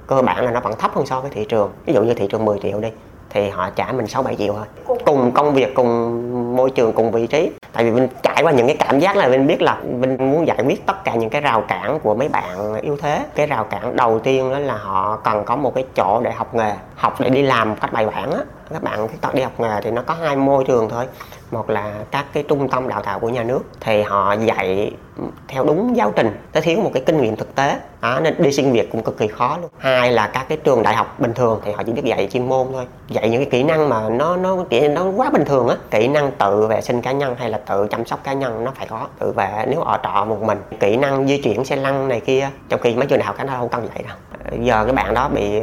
cơ 0.06 0.22
bản 0.22 0.44
là 0.44 0.50
nó 0.50 0.60
vẫn 0.60 0.72
thấp 0.78 0.94
hơn 0.94 1.06
so 1.06 1.20
với 1.20 1.30
thị 1.30 1.44
trường. 1.48 1.72
Ví 1.86 1.92
dụ 1.94 2.02
như 2.02 2.14
thị 2.14 2.26
trường 2.30 2.44
10 2.44 2.58
triệu 2.62 2.80
đi 2.80 2.88
thì 3.30 3.48
họ 3.48 3.70
trả 3.70 3.92
mình 3.92 4.06
6 4.06 4.22
7 4.22 4.36
triệu 4.36 4.54
thôi. 4.54 4.96
Cùng 5.04 5.32
công 5.32 5.54
việc 5.54 5.74
cùng 5.74 6.20
môi 6.56 6.70
trường 6.70 6.92
cùng 6.92 7.10
vị 7.10 7.26
trí. 7.26 7.50
Tại 7.72 7.84
vì 7.84 7.90
mình 7.90 8.08
trải 8.22 8.42
qua 8.42 8.52
những 8.52 8.66
cái 8.66 8.76
cảm 8.76 8.98
giác 8.98 9.16
là 9.16 9.28
mình 9.28 9.46
biết 9.46 9.62
là 9.62 9.76
mình 9.90 10.16
muốn 10.18 10.46
giải 10.46 10.58
quyết 10.66 10.86
tất 10.86 11.04
cả 11.04 11.14
những 11.14 11.30
cái 11.30 11.40
rào 11.40 11.60
cản 11.68 11.98
của 12.00 12.14
mấy 12.14 12.28
bạn 12.28 12.74
yếu 12.82 12.96
thế. 12.96 13.20
Cái 13.34 13.46
rào 13.46 13.64
cản 13.64 13.96
đầu 13.96 14.18
tiên 14.18 14.52
đó 14.52 14.58
là 14.58 14.76
họ 14.76 15.16
cần 15.24 15.44
có 15.44 15.56
một 15.56 15.74
cái 15.74 15.84
chỗ 15.96 16.20
để 16.24 16.30
học 16.30 16.54
nghề 16.54 16.72
học 16.96 17.20
để 17.20 17.30
đi 17.30 17.42
làm 17.42 17.70
một 17.70 17.76
cách 17.80 17.92
bài 17.92 18.06
bản 18.06 18.32
á. 18.32 18.40
Các 18.72 18.82
bạn 18.82 19.08
khuyết 19.08 19.34
đi 19.34 19.42
học 19.42 19.60
nghề 19.60 19.80
thì 19.82 19.90
nó 19.90 20.02
có 20.02 20.14
hai 20.14 20.36
môi 20.36 20.64
trường 20.64 20.88
thôi. 20.88 21.04
Một 21.50 21.70
là 21.70 21.92
các 22.10 22.24
cái 22.32 22.42
trung 22.42 22.68
tâm 22.68 22.88
đào 22.88 23.02
tạo 23.02 23.18
của 23.18 23.28
nhà 23.28 23.42
nước 23.42 23.60
thì 23.80 24.02
họ 24.02 24.32
dạy 24.32 24.90
theo 25.48 25.64
đúng 25.64 25.96
giáo 25.96 26.12
trình 26.16 26.36
nó 26.54 26.60
thiếu 26.60 26.80
một 26.80 26.90
cái 26.94 27.02
kinh 27.06 27.20
nghiệm 27.20 27.36
thực 27.36 27.54
tế. 27.54 27.76
Đó, 28.00 28.20
nên 28.20 28.42
đi 28.42 28.52
xin 28.52 28.72
việc 28.72 28.92
cũng 28.92 29.02
cực 29.02 29.18
kỳ 29.18 29.28
khó 29.28 29.58
luôn. 29.60 29.70
Hai 29.78 30.12
là 30.12 30.26
các 30.26 30.46
cái 30.48 30.58
trường 30.64 30.82
đại 30.82 30.94
học 30.94 31.20
bình 31.20 31.34
thường 31.34 31.60
thì 31.64 31.72
họ 31.72 31.82
chỉ 31.82 31.92
biết 31.92 32.04
dạy 32.04 32.28
chuyên 32.32 32.48
môn 32.48 32.66
thôi. 32.72 32.84
Dạy 33.08 33.30
những 33.30 33.40
cái 33.40 33.50
kỹ 33.50 33.62
năng 33.62 33.88
mà 33.88 34.08
nó 34.08 34.36
nó 34.36 34.56
nó 34.90 35.04
quá 35.16 35.30
bình 35.30 35.44
thường 35.44 35.68
á. 35.68 35.76
Kỹ 35.90 36.08
năng 36.08 36.32
tự 36.32 36.66
vệ 36.66 36.80
sinh 36.80 37.02
cá 37.02 37.12
nhân 37.12 37.34
hay 37.38 37.50
là 37.50 37.58
tự 37.58 37.88
chăm 37.90 38.06
sóc 38.06 38.20
cá 38.24 38.32
nhân 38.32 38.64
nó 38.64 38.72
phải 38.74 38.86
có. 38.86 39.06
Tự 39.18 39.32
vệ 39.32 39.64
nếu 39.68 39.80
ở 39.80 39.98
trọ 40.02 40.24
một 40.24 40.42
mình. 40.42 40.58
Kỹ 40.80 40.96
năng 40.96 41.26
di 41.26 41.42
chuyển 41.42 41.64
xe 41.64 41.76
lăn 41.76 42.08
này 42.08 42.20
kia 42.20 42.48
trong 42.68 42.80
khi 42.80 42.94
mấy 42.94 43.06
trường 43.06 43.18
đại 43.18 43.26
học 43.26 43.34
cái 43.38 43.46
nó 43.46 43.52
không 43.58 43.68
cần 43.68 43.88
dạy 43.94 44.04
đâu. 44.08 44.16
Giờ 44.60 44.84
cái 44.84 44.92
bạn 44.92 45.14
đó 45.14 45.28
bị 45.28 45.60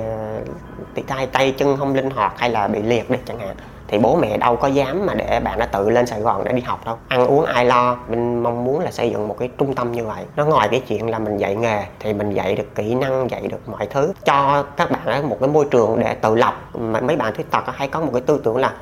tay 1.08 1.28
tay 1.28 1.52
chân 1.58 1.78
không 1.78 1.96
linh 1.96 2.10
hoạt 2.10 2.34
hay 2.40 2.50
là 2.50 2.68
bị 2.68 2.82
liệt 2.82 3.10
đi 3.10 3.18
chẳng 3.26 3.40
hạn. 3.40 3.56
Thì 3.88 3.98
bố 3.98 4.16
mẹ 4.16 4.38
đâu 4.38 4.56
có 4.56 4.68
dám 4.68 5.06
mà 5.06 5.14
để 5.14 5.40
bạn 5.40 5.60
nó 5.60 5.66
tự 5.66 5.90
lên 5.90 6.06
Sài 6.06 6.22
Gòn 6.22 6.44
để 6.44 6.54
đi 6.54 6.62
học 6.62 6.86
đâu. 6.86 6.98
Ăn 7.08 7.28
uống 7.28 7.46
ai 7.46 7.66
lo, 7.66 7.98
mình 8.08 8.44
mong 8.44 8.64
muốn 8.64 8.80
là 8.80 8.92
xây 8.92 9.10
dựng 9.10 9.28
một 9.28 9.36
cái 9.40 9.50
trung 9.58 9.76
tâm 9.76 9.92
như 9.92 10.06
vậy. 10.06 10.24
Nó 10.36 10.46
ngoài 10.46 10.68
cái 10.72 10.82
chuyện 10.88 11.10
là 11.10 11.20
mình 11.20 11.38
dạy 11.38 11.56
nghề 11.56 11.84
thì 12.00 12.14
mình 12.14 12.34
dạy 12.34 12.56
được 12.56 12.76
kỹ 12.76 12.96
năng, 12.96 13.30
dạy 13.30 13.42
được 13.42 13.70
mọi 13.70 13.88
thứ. 13.88 14.14
Cho 14.26 14.64
các 14.78 14.92
bạn 14.92 15.06
ở 15.06 15.22
một 15.22 15.38
cái 15.40 15.50
môi 15.50 15.66
trường 15.72 16.00
để 16.00 16.14
tự 16.14 16.36
lập. 16.36 16.62
Mà 16.74 17.00
mấy 17.00 17.16
bạn 17.16 17.36
khuyết 17.36 17.52
tật 17.52 17.64
hay 17.68 17.88
có 17.88 18.00
một 18.00 18.10
cái 18.14 18.22
tư 18.22 18.42
tưởng 18.44 18.58
là 18.58 18.74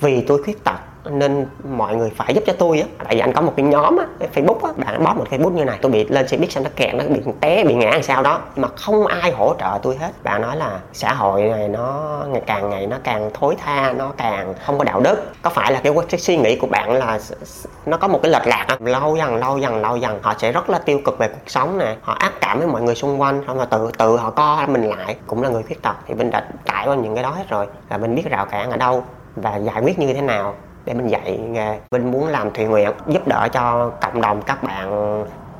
vì 0.00 0.20
tôi 0.20 0.42
khuyết 0.42 0.64
tật 0.64 0.78
nên 1.10 1.46
mọi 1.64 1.96
người 1.96 2.10
phải 2.16 2.34
giúp 2.34 2.44
cho 2.46 2.52
tôi 2.58 2.80
á. 2.80 2.86
Tại 3.04 3.14
vì 3.14 3.20
anh 3.20 3.32
có 3.32 3.40
một 3.40 3.52
cái 3.56 3.66
nhóm 3.66 3.96
á 3.96 4.06
cái 4.18 4.28
facebook 4.34 4.66
á 4.66 4.72
bạn 4.76 5.04
bóp 5.04 5.14
một 5.16 5.24
facebook 5.30 5.52
như 5.52 5.64
này 5.64 5.78
tôi 5.82 5.92
bị 5.92 6.04
lên 6.04 6.28
xe 6.28 6.36
buýt 6.36 6.52
xong 6.52 6.64
nó 6.64 6.70
kẹt 6.76 6.94
nó 6.94 7.04
bị 7.08 7.20
té 7.40 7.64
bị 7.64 7.74
ngã 7.74 7.90
làm 7.90 8.02
sao 8.02 8.22
đó. 8.22 8.40
Mà 8.56 8.68
không 8.68 9.06
ai 9.06 9.32
hỗ 9.32 9.54
trợ 9.58 9.78
tôi 9.82 9.96
hết. 9.96 10.10
Bạn 10.22 10.42
nói 10.42 10.56
là 10.56 10.80
xã 10.92 11.12
hội 11.12 11.42
này 11.42 11.68
nó 11.68 12.18
ngày 12.28 12.42
càng 12.46 12.70
ngày 12.70 12.86
nó 12.86 12.96
càng 13.04 13.30
thối 13.34 13.56
tha 13.64 13.92
nó 13.92 14.12
càng 14.16 14.54
không 14.66 14.78
có 14.78 14.84
đạo 14.84 15.00
đức. 15.00 15.32
Có 15.42 15.50
phải 15.50 15.72
là 15.72 15.80
cái, 15.84 15.92
cái 16.08 16.20
suy 16.20 16.36
nghĩ 16.36 16.56
của 16.56 16.66
bạn 16.66 16.92
là 16.92 17.18
nó 17.86 17.96
có 17.96 18.08
một 18.08 18.20
cái 18.22 18.32
lệch 18.32 18.46
lạc 18.46 18.66
không? 18.68 18.86
Lâu 18.86 19.16
dần 19.16 19.36
lâu 19.36 19.58
dần 19.58 19.80
lâu 19.80 19.96
dần 19.96 20.18
họ 20.22 20.34
sẽ 20.38 20.52
rất 20.52 20.70
là 20.70 20.78
tiêu 20.78 21.00
cực 21.04 21.18
về 21.18 21.28
cuộc 21.28 21.38
sống 21.46 21.78
nè. 21.78 21.96
Họ 22.02 22.12
ác 22.12 22.32
cảm 22.40 22.58
với 22.58 22.68
mọi 22.68 22.82
người 22.82 22.94
xung 22.94 23.20
quanh 23.20 23.42
xong 23.46 23.56
rồi 23.56 23.66
tự 23.70 23.90
tự 23.98 24.16
họ 24.16 24.30
co 24.30 24.66
mình 24.66 24.82
lại. 24.82 25.16
Cũng 25.26 25.42
là 25.42 25.48
người 25.48 25.62
khuyết 25.62 25.82
tật 25.82 25.96
thì 26.06 26.14
mình 26.14 26.30
đã 26.30 26.48
trải 26.64 26.86
qua 26.88 26.94
những 26.94 27.14
cái 27.14 27.24
đó 27.24 27.30
hết 27.30 27.48
rồi. 27.48 27.66
Là 27.90 27.98
mình 27.98 28.14
biết 28.14 28.30
rào 28.30 28.46
cản 28.46 28.70
ở 28.70 28.76
đâu 28.76 29.04
và 29.36 29.56
giải 29.56 29.82
quyết 29.82 29.98
như 29.98 30.14
thế 30.14 30.20
nào 30.20 30.54
để 30.88 30.94
mình 30.94 31.06
dạy 31.06 31.38
nghề. 31.38 31.78
Mình 31.90 32.10
muốn 32.10 32.26
làm 32.26 32.50
thiện 32.54 32.70
nguyện, 32.70 32.90
giúp 33.06 33.28
đỡ 33.28 33.48
cho 33.52 33.90
cộng 34.00 34.20
đồng 34.20 34.42
các 34.42 34.62
bạn 34.62 34.90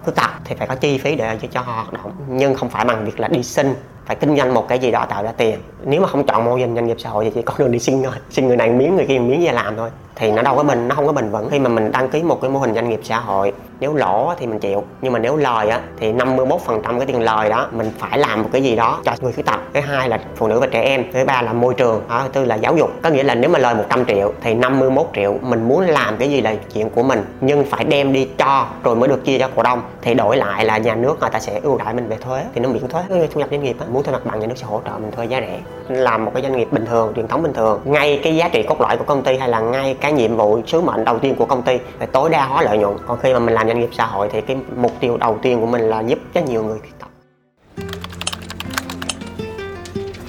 khuyết 0.05 0.13
tật 0.17 0.31
thì 0.45 0.55
phải 0.55 0.67
có 0.69 0.75
chi 0.75 0.99
phí 0.99 1.17
để 1.17 1.39
cho 1.51 1.61
họ 1.61 1.73
hoạt 1.73 1.93
động. 1.93 2.13
Nhưng 2.29 2.55
không 2.55 2.69
phải 2.69 2.85
bằng 2.85 3.05
việc 3.05 3.21
là 3.21 3.29
đi 3.29 3.43
xin 3.43 3.75
phải 4.09 4.17
kinh 4.17 4.37
doanh 4.37 4.55
một 4.55 4.69
cái 4.69 4.79
gì 4.79 4.91
đó 4.91 5.07
tạo 5.09 5.23
ra 5.23 5.33
tiền. 5.37 5.59
Nếu 5.85 6.01
mà 6.01 6.09
không 6.09 6.27
chọn 6.27 6.45
mô 6.45 6.55
hình 6.55 6.75
doanh 6.75 6.87
nghiệp 6.87 6.97
xã 7.01 7.11
hội 7.11 7.25
thì 7.25 7.31
chỉ 7.35 7.43
có 7.43 7.55
đường 7.59 7.73
đi 7.73 7.79
xin 7.79 8.03
thôi. 8.03 8.13
Xin 8.31 8.49
người 8.49 8.57
này 8.57 8.71
miếng 8.71 8.97
người 8.97 9.07
kia 9.07 9.19
miếng 9.19 9.45
về 9.45 9.53
làm 9.53 9.77
thôi. 9.77 9.91
Thì 10.15 10.33
nó 10.33 10.43
đâu 10.43 10.57
có 10.57 10.63
bình 10.63 10.89
nó 10.89 10.95
không 10.95 11.07
có 11.07 11.13
bình 11.13 11.31
vững. 11.31 11.49
Khi 11.51 11.59
mà 11.59 11.69
mình 11.69 11.93
đăng 11.93 12.09
ký 12.09 12.23
một 12.23 12.41
cái 12.41 12.51
mô 12.51 12.59
hình 12.59 12.75
doanh 12.75 12.89
nghiệp 12.89 13.01
xã 13.03 13.19
hội 13.19 13.53
nếu 13.81 13.95
lỗ 13.95 14.33
thì 14.39 14.47
mình 14.47 14.59
chịu. 14.59 14.85
Nhưng 15.03 15.13
mà 15.13 15.19
nếu 15.19 15.37
lời 15.37 15.69
á 15.69 15.81
thì 16.01 16.13
51 16.13 16.61
phần 16.61 16.83
trăm 16.85 16.99
cái 16.99 17.07
tiền 17.07 17.21
lời 17.23 17.51
đó 17.51 17.69
mình 17.73 17.91
phải 17.99 18.19
làm 18.19 18.43
một 18.43 18.49
cái 18.53 18.63
gì 18.63 18.77
đó 18.77 19.01
cho 19.05 19.13
người 19.21 19.33
khuyết 19.33 19.47
tật. 19.47 19.61
Thứ 19.75 19.81
hai 19.81 20.09
là 20.09 20.21
phụ 20.37 20.47
nữ 20.47 20.61
và 20.61 20.67
trẻ 20.67 20.83
em. 20.83 21.05
Thứ 21.13 21.25
ba 21.25 21.43
là 21.43 21.53
môi 21.53 21.75
trường. 21.75 22.03
Đó, 22.09 22.21
thứ 22.23 22.29
tư 22.29 22.45
là 22.45 22.55
giáo 22.55 22.77
dục. 22.77 22.91
Có 23.03 23.09
nghĩa 23.09 23.23
là 23.23 23.35
nếu 23.35 23.51
mà 23.51 23.59
lời 23.59 23.75
100 23.75 24.05
triệu 24.07 24.33
thì 24.41 24.55
51 24.55 25.07
triệu 25.15 25.35
mình 25.43 25.69
muốn 25.69 25.81
làm 25.81 26.17
cái 26.17 26.31
gì 26.31 26.41
là 26.41 26.55
chuyện 26.75 26.91
của 26.91 27.03
mình. 27.03 27.25
Nhưng 27.41 27.65
phải 27.65 27.85
đem 27.85 28.13
đi 28.13 28.29
cho 28.39 28.67
rồi 28.85 28.97
mới 28.97 29.09
được 29.09 29.25
chia 29.25 29.39
cho 29.39 29.49
cổ 29.57 29.63
đông. 29.63 29.83
Thì 30.03 30.15
đổi 30.15 30.37
lại 30.37 30.65
là 30.65 30.79
nhà 30.79 30.95
nước 30.95 31.21
người 31.21 31.31
ta 31.31 31.41
sẽ 31.41 31.61
ưu 31.63 31.79
đãi 31.79 31.95
mình 31.95 32.09
về 32.09 32.17
thuế 32.17 32.43
thì 32.55 32.61
nó 32.61 32.69
miễn 32.69 32.89
thuế. 32.89 33.03
Thu 33.09 33.41
nhập 33.41 33.49
doanh 33.51 33.63
nghiệp 33.63 33.77
á 33.81 33.87
muốn 33.99 34.05
thuê 34.05 34.13
mặt 34.13 34.25
bằng 34.25 34.41
nhà 34.41 34.47
nước 34.47 34.55
sẽ 34.57 34.67
hỗ 34.67 34.81
trợ 34.85 34.91
mình 34.91 35.11
thuê 35.11 35.27
giá 35.27 35.41
rẻ. 35.41 35.61
Làm 35.89 36.25
một 36.25 36.31
cái 36.35 36.43
doanh 36.43 36.57
nghiệp 36.57 36.69
bình 36.73 36.87
thường, 36.87 37.13
truyền 37.17 37.29
thống 37.29 37.43
bình 37.43 37.53
thường. 37.53 37.81
Ngay 37.85 38.21
cái 38.25 38.37
giá 38.37 38.49
trị 38.49 38.63
cốt 38.69 38.81
lõi 38.81 38.97
của 38.97 39.05
công 39.05 39.23
ty 39.23 39.37
hay 39.37 39.49
là 39.49 39.61
ngay 39.61 39.97
cái 40.01 40.13
nhiệm 40.13 40.37
vụ, 40.37 40.61
sứ 40.67 40.81
mệnh 40.81 41.05
đầu 41.05 41.19
tiên 41.19 41.35
của 41.35 41.45
công 41.45 41.63
ty 41.63 41.79
phải 41.99 42.07
tối 42.07 42.31
đa 42.31 42.45
hóa 42.45 42.63
lợi 42.63 42.79
nhuận. 42.79 42.97
Còn 43.07 43.19
khi 43.23 43.33
mà 43.33 43.39
mình 43.39 43.55
làm 43.55 43.67
doanh 43.67 43.81
nghiệp 43.81 43.91
xã 43.93 44.07
hội 44.07 44.29
thì 44.33 44.41
cái 44.41 44.57
mục 44.77 44.93
tiêu 45.01 45.17
đầu 45.17 45.39
tiên 45.43 45.61
của 45.61 45.67
mình 45.67 45.83
là 45.83 46.01
giúp 46.01 46.19
cho 46.35 46.41
nhiều 46.41 46.63
người 46.63 46.79
khuyết 46.79 46.99
tật. 46.99 47.07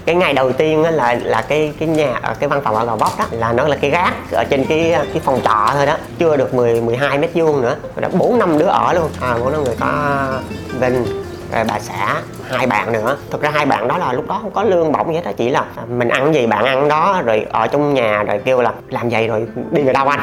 Cái 0.06 0.16
ngày 0.16 0.34
đầu 0.34 0.52
tiên 0.52 0.82
là 0.84 1.20
là 1.24 1.42
cái 1.42 1.74
cái 1.80 1.88
nhà 1.88 2.20
ở 2.22 2.34
cái 2.40 2.50
văn 2.50 2.62
phòng 2.64 2.76
ở 2.76 2.86
gò 2.86 2.96
vấp 2.96 3.12
đó, 3.20 3.26
là 3.32 3.54
nó 3.54 3.68
là 3.68 3.78
cái 3.82 3.92
gác 3.92 4.14
ở 4.32 4.44
trên 4.44 4.66
cái 4.66 4.96
cái 5.14 5.22
phòng 5.24 5.40
trọ 5.44 5.70
thôi 5.74 5.86
đó. 5.86 5.98
Chưa 6.20 6.38
được 6.38 6.54
10 6.54 6.82
12 6.82 7.18
mét 7.18 7.30
vuông 7.34 7.62
nữa. 7.62 7.76
Rồi 7.96 8.02
đó 8.02 8.10
bốn 8.18 8.40
năm 8.40 8.60
đứa 8.60 8.66
ở 8.66 8.94
luôn. 8.94 9.10
À 9.22 9.38
bốn 9.44 9.52
năm 9.52 9.64
người 9.64 9.76
có 9.80 9.88
Vinh, 10.80 11.06
rồi 11.54 11.64
bà 11.68 11.80
xã 11.80 12.22
hai 12.50 12.68
bạn 12.68 12.91
nữa. 12.91 13.18
Thực 13.32 13.41
ra 13.41 13.50
hai 13.50 13.65
bạn 13.65 13.88
đó 13.88 13.98
là 13.98 14.13
lúc 14.13 14.27
đó 14.27 14.39
không 14.41 14.51
có 14.51 14.63
lương 14.63 14.91
bổng 14.91 15.10
gì 15.10 15.15
hết 15.15 15.22
đó 15.25 15.32
chỉ 15.38 15.50
là 15.50 15.65
mình 15.89 16.10
ăn 16.10 16.34
gì 16.34 16.48
bạn 16.48 16.65
ăn 16.65 16.88
đó, 16.88 17.22
rồi 17.25 17.46
ở 17.51 17.68
trong 17.68 17.94
nhà 17.94 18.24
rồi 18.24 18.41
kêu 18.46 18.62
là 18.62 18.74
làm 18.89 19.10
vậy 19.10 19.27
rồi 19.27 19.48
đi 19.72 19.82
về 19.82 19.94
đâu 19.94 20.08
anh? 20.08 20.20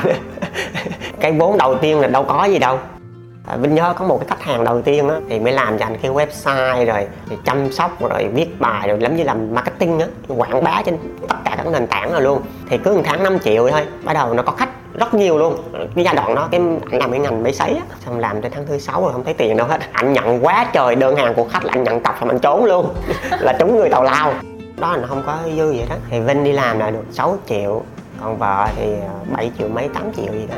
Cái 1.21 1.33
vốn 1.33 1.59
đầu 1.59 1.75
tiên 1.75 2.01
là 2.01 2.09
đâu 2.09 2.25
có 2.25 2.45
gì 2.45 2.59
đâu. 2.59 2.79
À, 3.47 3.57
Vinh 3.57 3.75
nhớ 3.75 3.95
có 3.97 4.05
một 4.05 4.19
cái 4.19 4.29
khách 4.29 4.45
hàng 4.45 4.65
đầu 4.65 4.83
tiên 4.83 5.09
á, 5.09 5.17
thì 5.29 5.39
mới 5.39 5.53
làm 5.53 5.79
cho 5.79 5.87
anh 5.87 5.97
cái 6.03 6.11
website 6.11 6.87
rồi, 6.87 7.07
thì 7.31 7.37
chăm 7.45 7.73
sóc 7.73 8.11
rồi 8.11 8.29
viết 8.35 8.61
bài 8.61 8.89
rồi 8.89 9.01
lắm 9.01 9.17
như 9.17 9.25
làm 9.25 9.55
marketing 9.55 10.01
á, 10.01 10.07
quảng 10.29 10.65
bá 10.65 10.83
trên 10.87 10.99
tất 11.29 11.37
cả 11.45 11.55
các 11.57 11.67
nền 11.67 11.87
tảng 11.87 12.13
rồi 12.13 12.23
luôn. 12.23 12.43
Thì 12.71 12.79
cứ 12.79 12.95
một 12.95 13.03
tháng 13.05 13.23
5 13.23 13.39
triệu 13.39 13.71
thôi, 13.71 13.83
bắt 14.05 14.13
đầu 14.13 14.35
nó 14.35 14.43
có 14.43 14.53
khách 14.53 14.69
rất 14.99 15.15
nhiều 15.15 15.39
luôn. 15.39 15.57
Cái 15.95 16.05
giai 16.05 16.15
đoạn 16.15 16.35
đó 16.35 16.49
cái 16.51 16.61
anh 16.61 16.99
làm 16.99 17.11
cái 17.11 17.21
ngành 17.21 17.43
máy 17.43 17.53
sấy 17.53 17.75
á 17.75 17.97
xong 18.05 18.19
làm 18.19 18.43
tới 18.43 18.51
tháng 18.55 18.67
thứ 18.67 18.79
sáu 18.79 19.03
rồi 19.03 19.13
không 19.13 19.25
thấy 19.25 19.35
tiền 19.35 19.57
đâu 19.57 19.67
hết. 19.67 19.81
Anh 19.93 20.13
nhận 20.13 20.45
quá 20.45 20.67
trời 20.73 20.95
đơn 20.95 21.17
hàng 21.17 21.35
của 21.35 21.45
khách 21.51 21.65
là 21.65 21.73
anh 21.73 21.85
nhận 21.85 22.01
cọc 22.01 22.17
xong 22.21 22.29
anh 22.29 22.39
trốn 22.39 22.65
luôn. 22.65 22.95
Là 23.41 23.53
trúng 23.59 23.77
người 23.77 23.89
tàu 23.89 24.03
lao. 24.03 24.33
Đó 24.77 24.97
là 24.97 25.07
không 25.07 25.23
có 25.27 25.39
dư 25.57 25.73
gì 25.73 25.85
đó 25.89 25.97
thì 26.11 26.21
Vinh 26.21 26.45
đi 26.45 26.53
làm 26.53 26.79
là 26.79 26.91
được 26.91 27.05
6 27.11 27.37
triệu 27.49 27.83
còn 28.21 28.37
vợ 28.39 28.69
thì 28.77 28.87
7 29.33 29.51
triệu 29.59 29.69
mấy 29.69 29.89
8 29.89 30.13
triệu 30.17 30.33
gì 30.33 30.47
đó. 30.51 30.57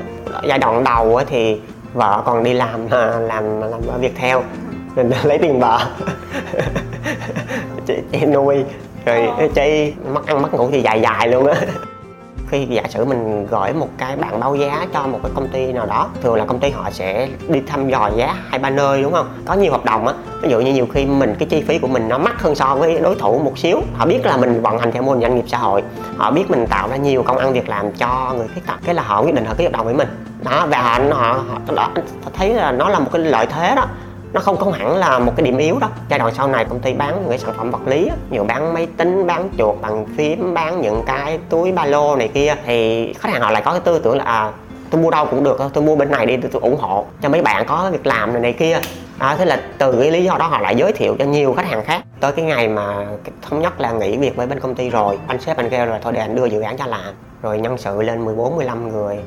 Giai 0.49 0.59
đoạn 0.59 0.85
đầu 0.85 1.17
á 1.17 1.25
thì 1.29 1.61
vợ 1.95 2.23
còn 2.27 2.43
đi 2.43 2.53
làm 2.53 2.87
làm 3.21 3.61
làm 3.61 3.81
ở 3.89 3.99
việc 3.99 4.13
theo 4.17 4.43
nên 4.97 5.13
lấy 5.25 5.39
tiền 5.39 5.61
vợ. 5.61 5.79
Chị, 7.87 7.95
chị 8.13 8.27
nuôi 8.27 8.65
rồi 9.07 9.29
chị 9.55 9.93
mất 10.13 10.27
ăn 10.27 10.43
mất 10.43 10.55
ngủ 10.55 10.69
thì 10.73 10.83
dài 10.83 11.01
dài 11.01 11.29
luôn 11.29 11.47
á 11.47 11.55
khi 12.51 12.67
giả 12.71 12.83
sử 12.89 13.05
mình 13.05 13.47
gửi 13.47 13.73
một 13.73 13.89
cái 13.99 14.17
bản 14.17 14.41
báo 14.41 14.55
giá 14.55 14.87
cho 14.95 15.07
một 15.07 15.19
cái 15.23 15.33
công 15.35 15.49
ty 15.49 15.73
nào 15.73 15.87
đó 15.87 16.09
thường 16.23 16.35
là 16.35 16.45
công 16.45 16.59
ty 16.59 16.71
họ 16.71 16.91
sẽ 16.91 17.29
đi 17.49 17.61
thăm 17.67 17.89
dò 17.89 18.11
giá 18.17 18.35
hai 18.49 18.59
ba 18.59 18.71
nơi 18.71 19.03
đúng 19.03 19.13
không? 19.13 19.27
Có 19.47 19.55
nhiều 19.55 19.73
hợp 19.73 19.85
đồng 19.85 20.07
á. 20.07 20.15
Ví 20.43 20.51
dụ 20.51 20.61
như 20.61 20.73
nhiều 20.73 20.87
khi 20.93 21.07
mình 21.07 21.35
cái 21.39 21.49
chi 21.49 21.63
phí 21.69 21.79
của 21.79 21.89
mình 21.89 22.09
nó 22.09 22.19
mắc 22.19 22.43
hơn 22.43 22.55
so 22.55 22.75
với 22.75 23.01
đối 23.01 23.15
thủ 23.15 23.39
một 23.39 23.59
xíu. 23.59 23.81
Họ 23.97 24.07
biết 24.07 24.27
là 24.27 24.37
mình 24.37 24.63
vận 24.63 24.79
hành 24.79 24.93
theo 24.93 25.03
mô 25.03 25.13
hình 25.13 25.21
doanh 25.21 25.37
nghiệp 25.37 25.45
xã 25.47 25.59
hội. 25.59 25.83
Họ 26.17 26.31
biết 26.31 26.51
mình 26.51 26.67
tạo 26.67 26.89
ra 26.89 26.97
nhiều 26.97 27.23
công 27.23 27.39
ăn 27.39 27.53
việc 27.53 27.69
làm 27.69 27.93
cho 27.93 28.33
người 28.37 28.49
khuyết 28.49 28.67
tật. 28.67 28.75
Cái 28.85 28.95
là 28.95 29.03
họ 29.03 29.23
quyết 29.23 29.35
định 29.35 29.45
họ 29.45 29.55
ký 29.55 29.65
hợp 29.65 29.73
đồng 29.73 29.85
với 29.85 29.95
mình. 29.95 30.09
Đó 30.43 30.67
và 30.71 30.83
họ 30.83 30.99
họ, 31.11 31.43
họ 31.67 31.89
họ 32.25 32.31
thấy 32.33 32.55
là 32.55 32.73
nó 32.73 32.89
là 32.89 32.99
một 32.99 33.11
cái 33.13 33.23
lợi 33.23 33.47
thế 33.47 33.75
đó 33.77 33.85
nó 34.33 34.41
không 34.41 34.57
không 34.57 34.73
hẳn 34.73 34.97
là 34.97 35.19
một 35.19 35.33
cái 35.37 35.45
điểm 35.45 35.59
yếu 35.59 35.79
đó 35.79 35.89
giai 36.09 36.19
đoạn 36.19 36.35
sau 36.35 36.49
này 36.49 36.65
công 36.65 36.81
ty 36.81 36.93
bán 36.93 37.15
những 37.21 37.29
cái 37.29 37.39
sản 37.39 37.55
phẩm 37.57 37.71
vật 37.71 37.87
lý 37.87 38.11
nhiều 38.31 38.45
bán 38.45 38.75
máy 38.75 38.87
tính 38.97 39.27
bán 39.27 39.49
chuột 39.59 39.77
bằng 39.81 40.07
phím 40.17 40.55
bán 40.55 40.81
những 40.81 41.03
cái 41.07 41.39
túi 41.49 41.73
ba 41.73 41.85
lô 41.85 42.17
này 42.17 42.29
kia 42.29 42.55
thì 42.67 43.13
khách 43.13 43.33
hàng 43.33 43.43
họ 43.43 43.51
lại 43.51 43.63
có 43.65 43.71
cái 43.71 43.81
tư 43.81 43.99
tưởng 43.99 44.17
là 44.17 44.25
à, 44.25 44.53
tôi 44.91 45.03
mua 45.03 45.11
đâu 45.11 45.27
cũng 45.27 45.45
được 45.45 45.61
tôi 45.73 45.85
mua 45.85 45.97
bên 45.97 46.11
này 46.11 46.27
đi 46.27 46.37
tôi, 46.37 46.51
tôi 46.53 46.63
ủng 46.63 46.77
hộ 46.77 47.05
cho 47.23 47.29
mấy 47.29 47.43
bạn 47.43 47.67
có 47.67 47.91
việc 47.93 48.07
làm 48.07 48.33
này 48.33 48.43
này 48.43 48.53
kia. 48.53 48.81
Đó, 49.19 49.35
thế 49.39 49.45
là 49.45 49.63
từ 49.79 49.93
cái 50.01 50.11
lý 50.11 50.25
do 50.25 50.37
đó 50.39 50.47
họ 50.47 50.61
lại 50.61 50.77
giới 50.77 50.93
thiệu 50.93 51.17
cho 51.19 51.25
nhiều 51.25 51.55
khách 51.55 51.67
hàng 51.67 51.85
khác. 51.85 52.03
Tới 52.21 52.33
cái 52.33 52.45
ngày 52.45 52.69
mà 52.69 53.07
thống 53.43 53.63
nhất 53.63 53.81
là 53.81 53.93
nghỉ 53.93 54.17
việc 54.17 54.37
với 54.37 54.47
bên 54.47 54.61
công 54.61 54.75
ty 54.75 54.91
rồi 54.91 55.19
anh 55.27 55.41
sếp 55.41 55.57
anh 55.57 55.71
kêu 55.71 55.87
rồi 55.87 55.99
thôi 56.03 56.13
để 56.13 56.21
anh 56.21 56.35
đưa 56.35 56.47
dự 56.47 56.61
án 56.61 56.77
cho 56.77 56.87
làm. 56.87 57.15
Rồi 57.43 57.59
nhân 57.59 57.79
sự 57.79 58.03
lên 58.03 58.25
14 58.25 58.57
15 58.57 58.89
người 58.89 59.19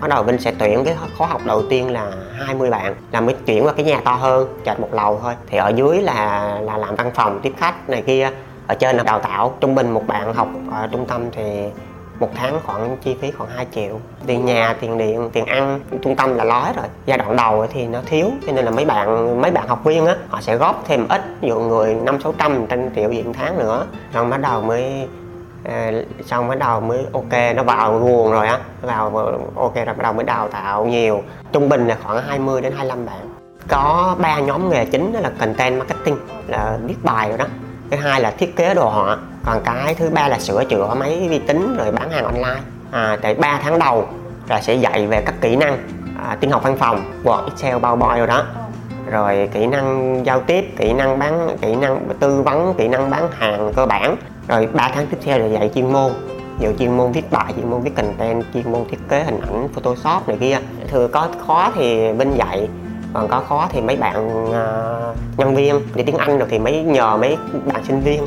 bắt 0.00 0.08
đầu 0.10 0.22
Vinh 0.22 0.38
sẽ 0.38 0.52
tuyển 0.58 0.84
cái 0.84 0.96
khóa 1.18 1.26
học 1.26 1.40
đầu 1.44 1.62
tiên 1.70 1.92
là 1.92 2.12
20 2.38 2.70
bạn, 2.70 2.94
là 3.12 3.20
mới 3.20 3.34
chuyển 3.46 3.66
qua 3.66 3.72
cái 3.72 3.84
nhà 3.84 4.00
to 4.04 4.12
hơn 4.12 4.48
chợt 4.64 4.80
một 4.80 4.88
lầu 4.92 5.20
thôi. 5.22 5.34
Thì 5.46 5.58
ở 5.58 5.68
dưới 5.68 6.02
là 6.02 6.58
là 6.62 6.76
làm 6.76 6.94
văn 6.94 7.10
phòng 7.14 7.40
tiếp 7.42 7.52
khách 7.56 7.88
này 7.88 8.02
kia. 8.02 8.30
Ở 8.66 8.74
trên 8.74 8.96
là 8.96 9.02
đào 9.02 9.18
tạo, 9.20 9.54
trung 9.60 9.74
bình 9.74 9.90
một 9.90 10.06
bạn 10.06 10.34
học 10.34 10.48
ở 10.72 10.88
trung 10.92 11.06
tâm 11.06 11.30
thì 11.32 11.62
một 12.20 12.30
tháng 12.34 12.60
khoảng 12.64 12.96
chi 13.02 13.16
phí 13.20 13.30
khoảng 13.30 13.50
2 13.50 13.66
triệu. 13.74 14.00
Tiền 14.26 14.44
nhà, 14.44 14.76
tiền 14.80 14.98
điện, 14.98 15.30
tiền 15.32 15.46
ăn, 15.46 15.80
trung 16.02 16.16
tâm 16.16 16.34
là 16.34 16.44
lói 16.44 16.72
rồi. 16.76 16.86
Giai 17.06 17.18
đoạn 17.18 17.36
đầu 17.36 17.66
thì 17.72 17.86
nó 17.86 17.98
thiếu, 18.06 18.30
cho 18.46 18.52
nên 18.52 18.64
là 18.64 18.70
mấy 18.70 18.84
bạn 18.84 19.40
mấy 19.40 19.50
bạn 19.50 19.68
học 19.68 19.84
viên 19.84 20.06
á, 20.06 20.16
họ 20.28 20.40
sẽ 20.40 20.56
góp 20.56 20.84
thêm 20.86 21.08
ít, 21.08 21.22
ví 21.40 21.48
dụ 21.48 21.60
người 21.60 21.94
năm 21.94 22.20
sáu 22.20 22.34
trăm 22.38 22.66
trên 22.66 22.90
triệu 22.96 23.10
diện 23.10 23.32
tháng 23.32 23.58
nữa. 23.58 23.86
Rồi 24.12 24.24
bắt 24.24 24.40
đầu 24.40 24.62
mới 24.62 25.08
Ờ, 25.68 26.04
xong 26.24 26.48
bắt 26.48 26.58
đầu 26.58 26.80
mới 26.80 27.06
ok 27.12 27.54
nó 27.56 27.62
vào 27.62 27.92
nguồn 27.92 28.32
rồi 28.32 28.46
á. 28.46 28.58
Vào 28.82 29.10
ok 29.56 29.74
rồi 29.74 29.84
bắt 29.84 30.02
đầu 30.02 30.12
mới 30.12 30.24
đào 30.24 30.48
tạo 30.48 30.84
nhiều. 30.84 31.22
Trung 31.52 31.68
bình 31.68 31.86
là 31.86 31.96
khoảng 32.04 32.22
20 32.22 32.60
đến 32.60 32.72
25 32.76 33.06
bạn. 33.06 33.30
Có 33.68 34.16
ba 34.18 34.38
nhóm 34.38 34.70
nghề 34.70 34.84
chính 34.84 35.12
đó 35.12 35.20
là 35.20 35.30
content 35.38 35.78
marketing 35.78 36.16
là 36.46 36.78
viết 36.82 36.96
bài 37.02 37.28
rồi 37.28 37.38
đó. 37.38 37.44
Thứ 37.90 37.96
hai 37.96 38.20
là 38.20 38.30
thiết 38.30 38.56
kế 38.56 38.74
đồ 38.74 38.88
họa. 38.88 39.16
Còn 39.44 39.60
cái 39.64 39.94
thứ 39.94 40.10
ba 40.10 40.28
là 40.28 40.38
sửa 40.38 40.64
chữa 40.64 40.94
máy 40.94 41.26
vi 41.30 41.38
tính 41.38 41.76
rồi 41.76 41.92
bán 41.92 42.10
hàng 42.10 42.24
online. 42.24 42.60
À, 42.92 43.18
tại 43.22 43.34
3 43.34 43.60
tháng 43.62 43.78
đầu 43.78 44.08
là 44.48 44.60
sẽ 44.60 44.74
dạy 44.74 45.06
về 45.06 45.22
các 45.26 45.34
kỹ 45.40 45.56
năng 45.56 45.78
à, 46.28 46.36
tin 46.40 46.50
học 46.50 46.62
văn 46.62 46.76
phòng 46.76 47.12
Word, 47.24 47.44
Excel, 47.44 47.76
PowerPoint 47.76 48.18
rồi 48.18 48.26
đó. 48.26 48.44
Rồi 49.10 49.48
kỹ 49.52 49.66
năng 49.66 50.20
giao 50.26 50.40
tiếp 50.40 50.64
kỹ 50.76 50.92
năng 50.92 51.18
bán 51.18 51.56
kỹ 51.60 51.74
năng 51.74 52.08
tư 52.20 52.42
vấn 52.42 52.74
kỹ 52.74 52.88
năng 52.88 53.10
bán 53.10 53.28
hàng 53.32 53.72
cơ 53.76 53.86
bản 53.86 54.16
rồi 54.48 54.68
3 54.72 54.90
tháng 54.94 55.06
tiếp 55.06 55.18
theo 55.22 55.38
là 55.38 55.46
dạy 55.46 55.70
chuyên 55.74 55.92
môn. 55.92 56.12
Dạy 56.60 56.74
chuyên 56.78 56.96
môn 56.96 57.12
viết 57.12 57.30
bài 57.30 57.52
chuyên 57.56 57.70
môn 57.70 57.80
viết 57.80 57.94
content 57.96 58.44
chuyên 58.54 58.72
môn 58.72 58.84
thiết 58.90 58.98
kế 59.08 59.24
hình 59.24 59.40
ảnh 59.40 59.68
photoshop 59.74 60.28
này 60.28 60.36
kia. 60.40 60.58
Thường 60.88 61.10
có 61.12 61.28
khó 61.46 61.72
thì 61.74 62.12
bên 62.12 62.34
dạy 62.34 62.68
còn 63.12 63.28
có 63.28 63.40
khó 63.48 63.68
thì 63.72 63.80
mấy 63.80 63.96
bạn 63.96 64.44
uh, 64.48 65.16
nhân 65.36 65.54
viên. 65.54 65.80
Đi 65.94 66.02
tiếng 66.02 66.16
anh 66.16 66.38
rồi 66.38 66.48
thì 66.50 66.58
mấy 66.58 66.82
nhờ 66.82 67.16
mấy 67.16 67.36
bạn 67.66 67.84
sinh 67.84 68.00
viên. 68.00 68.22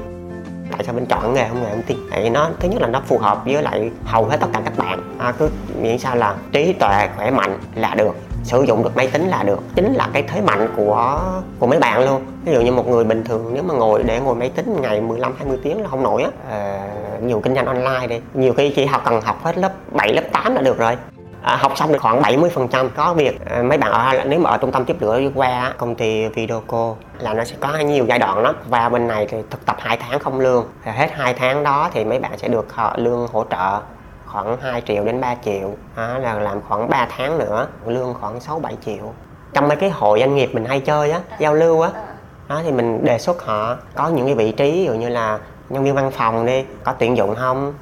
Tại 0.71 0.83
sao 0.83 0.95
bên 0.95 1.05
chọn 1.05 1.33
nghề 1.33 1.47
không 1.49 1.63
nghề 1.63 1.69
thông 1.69 1.81
tin? 1.81 1.97
Tại 2.11 2.29
nó 2.29 2.49
thứ 2.59 2.69
nhất 2.69 2.81
là 2.81 2.87
nó 2.87 3.01
phù 3.05 3.17
hợp 3.17 3.45
với 3.45 3.63
lại 3.63 3.91
hầu 4.05 4.25
hết 4.25 4.37
tất 4.39 4.47
cả 4.53 4.61
các 4.65 4.77
bạn. 4.77 5.15
À, 5.17 5.33
cứ 5.39 5.49
miễn 5.81 5.97
sao 5.97 6.15
là 6.15 6.35
trí 6.51 6.73
tuệ 6.73 7.07
khỏe 7.15 7.31
mạnh 7.31 7.57
là 7.75 7.95
được 7.95 8.15
sử 8.43 8.63
dụng 8.63 8.83
được 8.83 8.95
máy 8.95 9.07
tính 9.07 9.27
là 9.27 9.43
được. 9.43 9.59
Chính 9.75 9.93
là 9.93 10.09
cái 10.13 10.23
thế 10.23 10.41
mạnh 10.41 10.73
của 10.77 11.21
của 11.59 11.67
mấy 11.67 11.79
bạn 11.79 12.05
luôn. 12.05 12.21
Ví 12.45 12.53
dụ 12.53 12.61
như 12.61 12.71
một 12.71 12.87
người 12.87 13.03
bình 13.03 13.23
thường 13.23 13.51
nếu 13.53 13.63
mà 13.63 13.73
ngồi 13.73 14.03
để 14.03 14.19
ngồi 14.19 14.35
máy 14.35 14.49
tính 14.49 14.77
ngày 14.81 15.01
15 15.01 15.33
20 15.37 15.57
tiếng 15.63 15.81
là 15.81 15.89
không 15.89 16.03
nổi 16.03 16.23
á. 16.23 16.29
À, 16.49 16.87
nhiều 17.21 17.39
kinh 17.39 17.55
doanh 17.55 17.65
online 17.65 18.07
đi 18.07 18.21
nhiều 18.33 18.53
khi 18.53 18.73
chỉ 18.75 18.85
học 18.85 19.01
cần 19.05 19.21
học 19.21 19.43
hết 19.43 19.57
lớp 19.57 19.71
7 19.91 20.13
lớp 20.13 20.23
8 20.31 20.55
là 20.55 20.61
được 20.61 20.77
rồi. 20.77 20.97
À, 21.41 21.55
học 21.55 21.71
xong 21.75 21.91
được 21.91 21.99
khoảng 22.01 22.21
70 22.21 22.49
phần 22.49 22.67
trăm. 22.67 22.89
Có 22.95 23.13
việc 23.13 23.45
à, 23.45 23.63
mấy 23.63 23.77
bạn 23.77 23.91
ở 23.91 24.23
nếu 24.25 24.39
mà 24.39 24.49
ở 24.49 24.57
trung 24.57 24.71
tâm 24.71 24.85
tiếp 24.85 24.95
lửa 24.99 25.19
qua 25.35 25.73
công 25.77 25.95
ty 25.95 26.27
Videoco 26.27 26.95
là 27.19 27.33
nó 27.33 27.43
sẽ 27.43 27.55
có 27.59 27.77
nhiều 27.77 28.05
giai 28.05 28.19
đoạn 28.19 28.43
đó 28.43 28.53
và 28.69 28.89
bên 28.89 29.07
này 29.07 29.27
thì 29.29 29.37
thực 29.49 29.65
tập 29.65 29.75
hai 29.79 29.97
tháng 29.97 30.19
không 30.19 30.39
lương. 30.39 30.65
Thì 30.85 30.91
hết 30.91 31.09
hai 31.11 31.33
tháng 31.33 31.63
đó 31.63 31.89
thì 31.93 32.05
mấy 32.05 32.19
bạn 32.19 32.37
sẽ 32.37 32.47
được 32.47 32.73
họ 32.73 32.95
lương 32.97 33.27
hỗ 33.27 33.45
trợ 33.51 33.79
khoảng 34.31 34.57
2 34.57 34.81
triệu 34.87 35.03
đến 35.03 35.21
3 35.21 35.35
triệu 35.45 35.73
đó, 35.95 36.17
là 36.17 36.33
làm 36.33 36.61
khoảng 36.67 36.89
3 36.89 37.07
tháng 37.17 37.37
nữa 37.37 37.67
lương 37.85 38.13
khoảng 38.13 38.39
6 38.39 38.59
7 38.59 38.77
triệu. 38.85 39.13
Trong 39.53 39.67
mấy 39.67 39.77
cái 39.77 39.89
hội 39.89 40.19
doanh 40.19 40.35
nghiệp 40.35 40.49
mình 40.53 40.65
hay 40.65 40.79
chơi 40.79 41.11
á 41.11 41.19
giao 41.39 41.53
lưu 41.53 41.81
á 41.81 41.89
đó 42.47 42.61
thì 42.63 42.71
mình 42.71 43.05
đề 43.05 43.19
xuất 43.19 43.45
họ 43.45 43.77
có 43.95 44.07
những 44.07 44.25
cái 44.25 44.35
vị 44.35 44.51
trí 44.51 44.71
ví 44.71 44.85
dụ 44.85 44.93
như 44.93 45.09
là 45.09 45.39
nhân 45.69 45.83
viên 45.83 45.95
văn 45.95 46.11
phòng 46.11 46.45
đi 46.45 46.65
có 46.83 46.93
tuyển 46.99 47.17
dụng 47.17 47.35
không? 47.35 47.73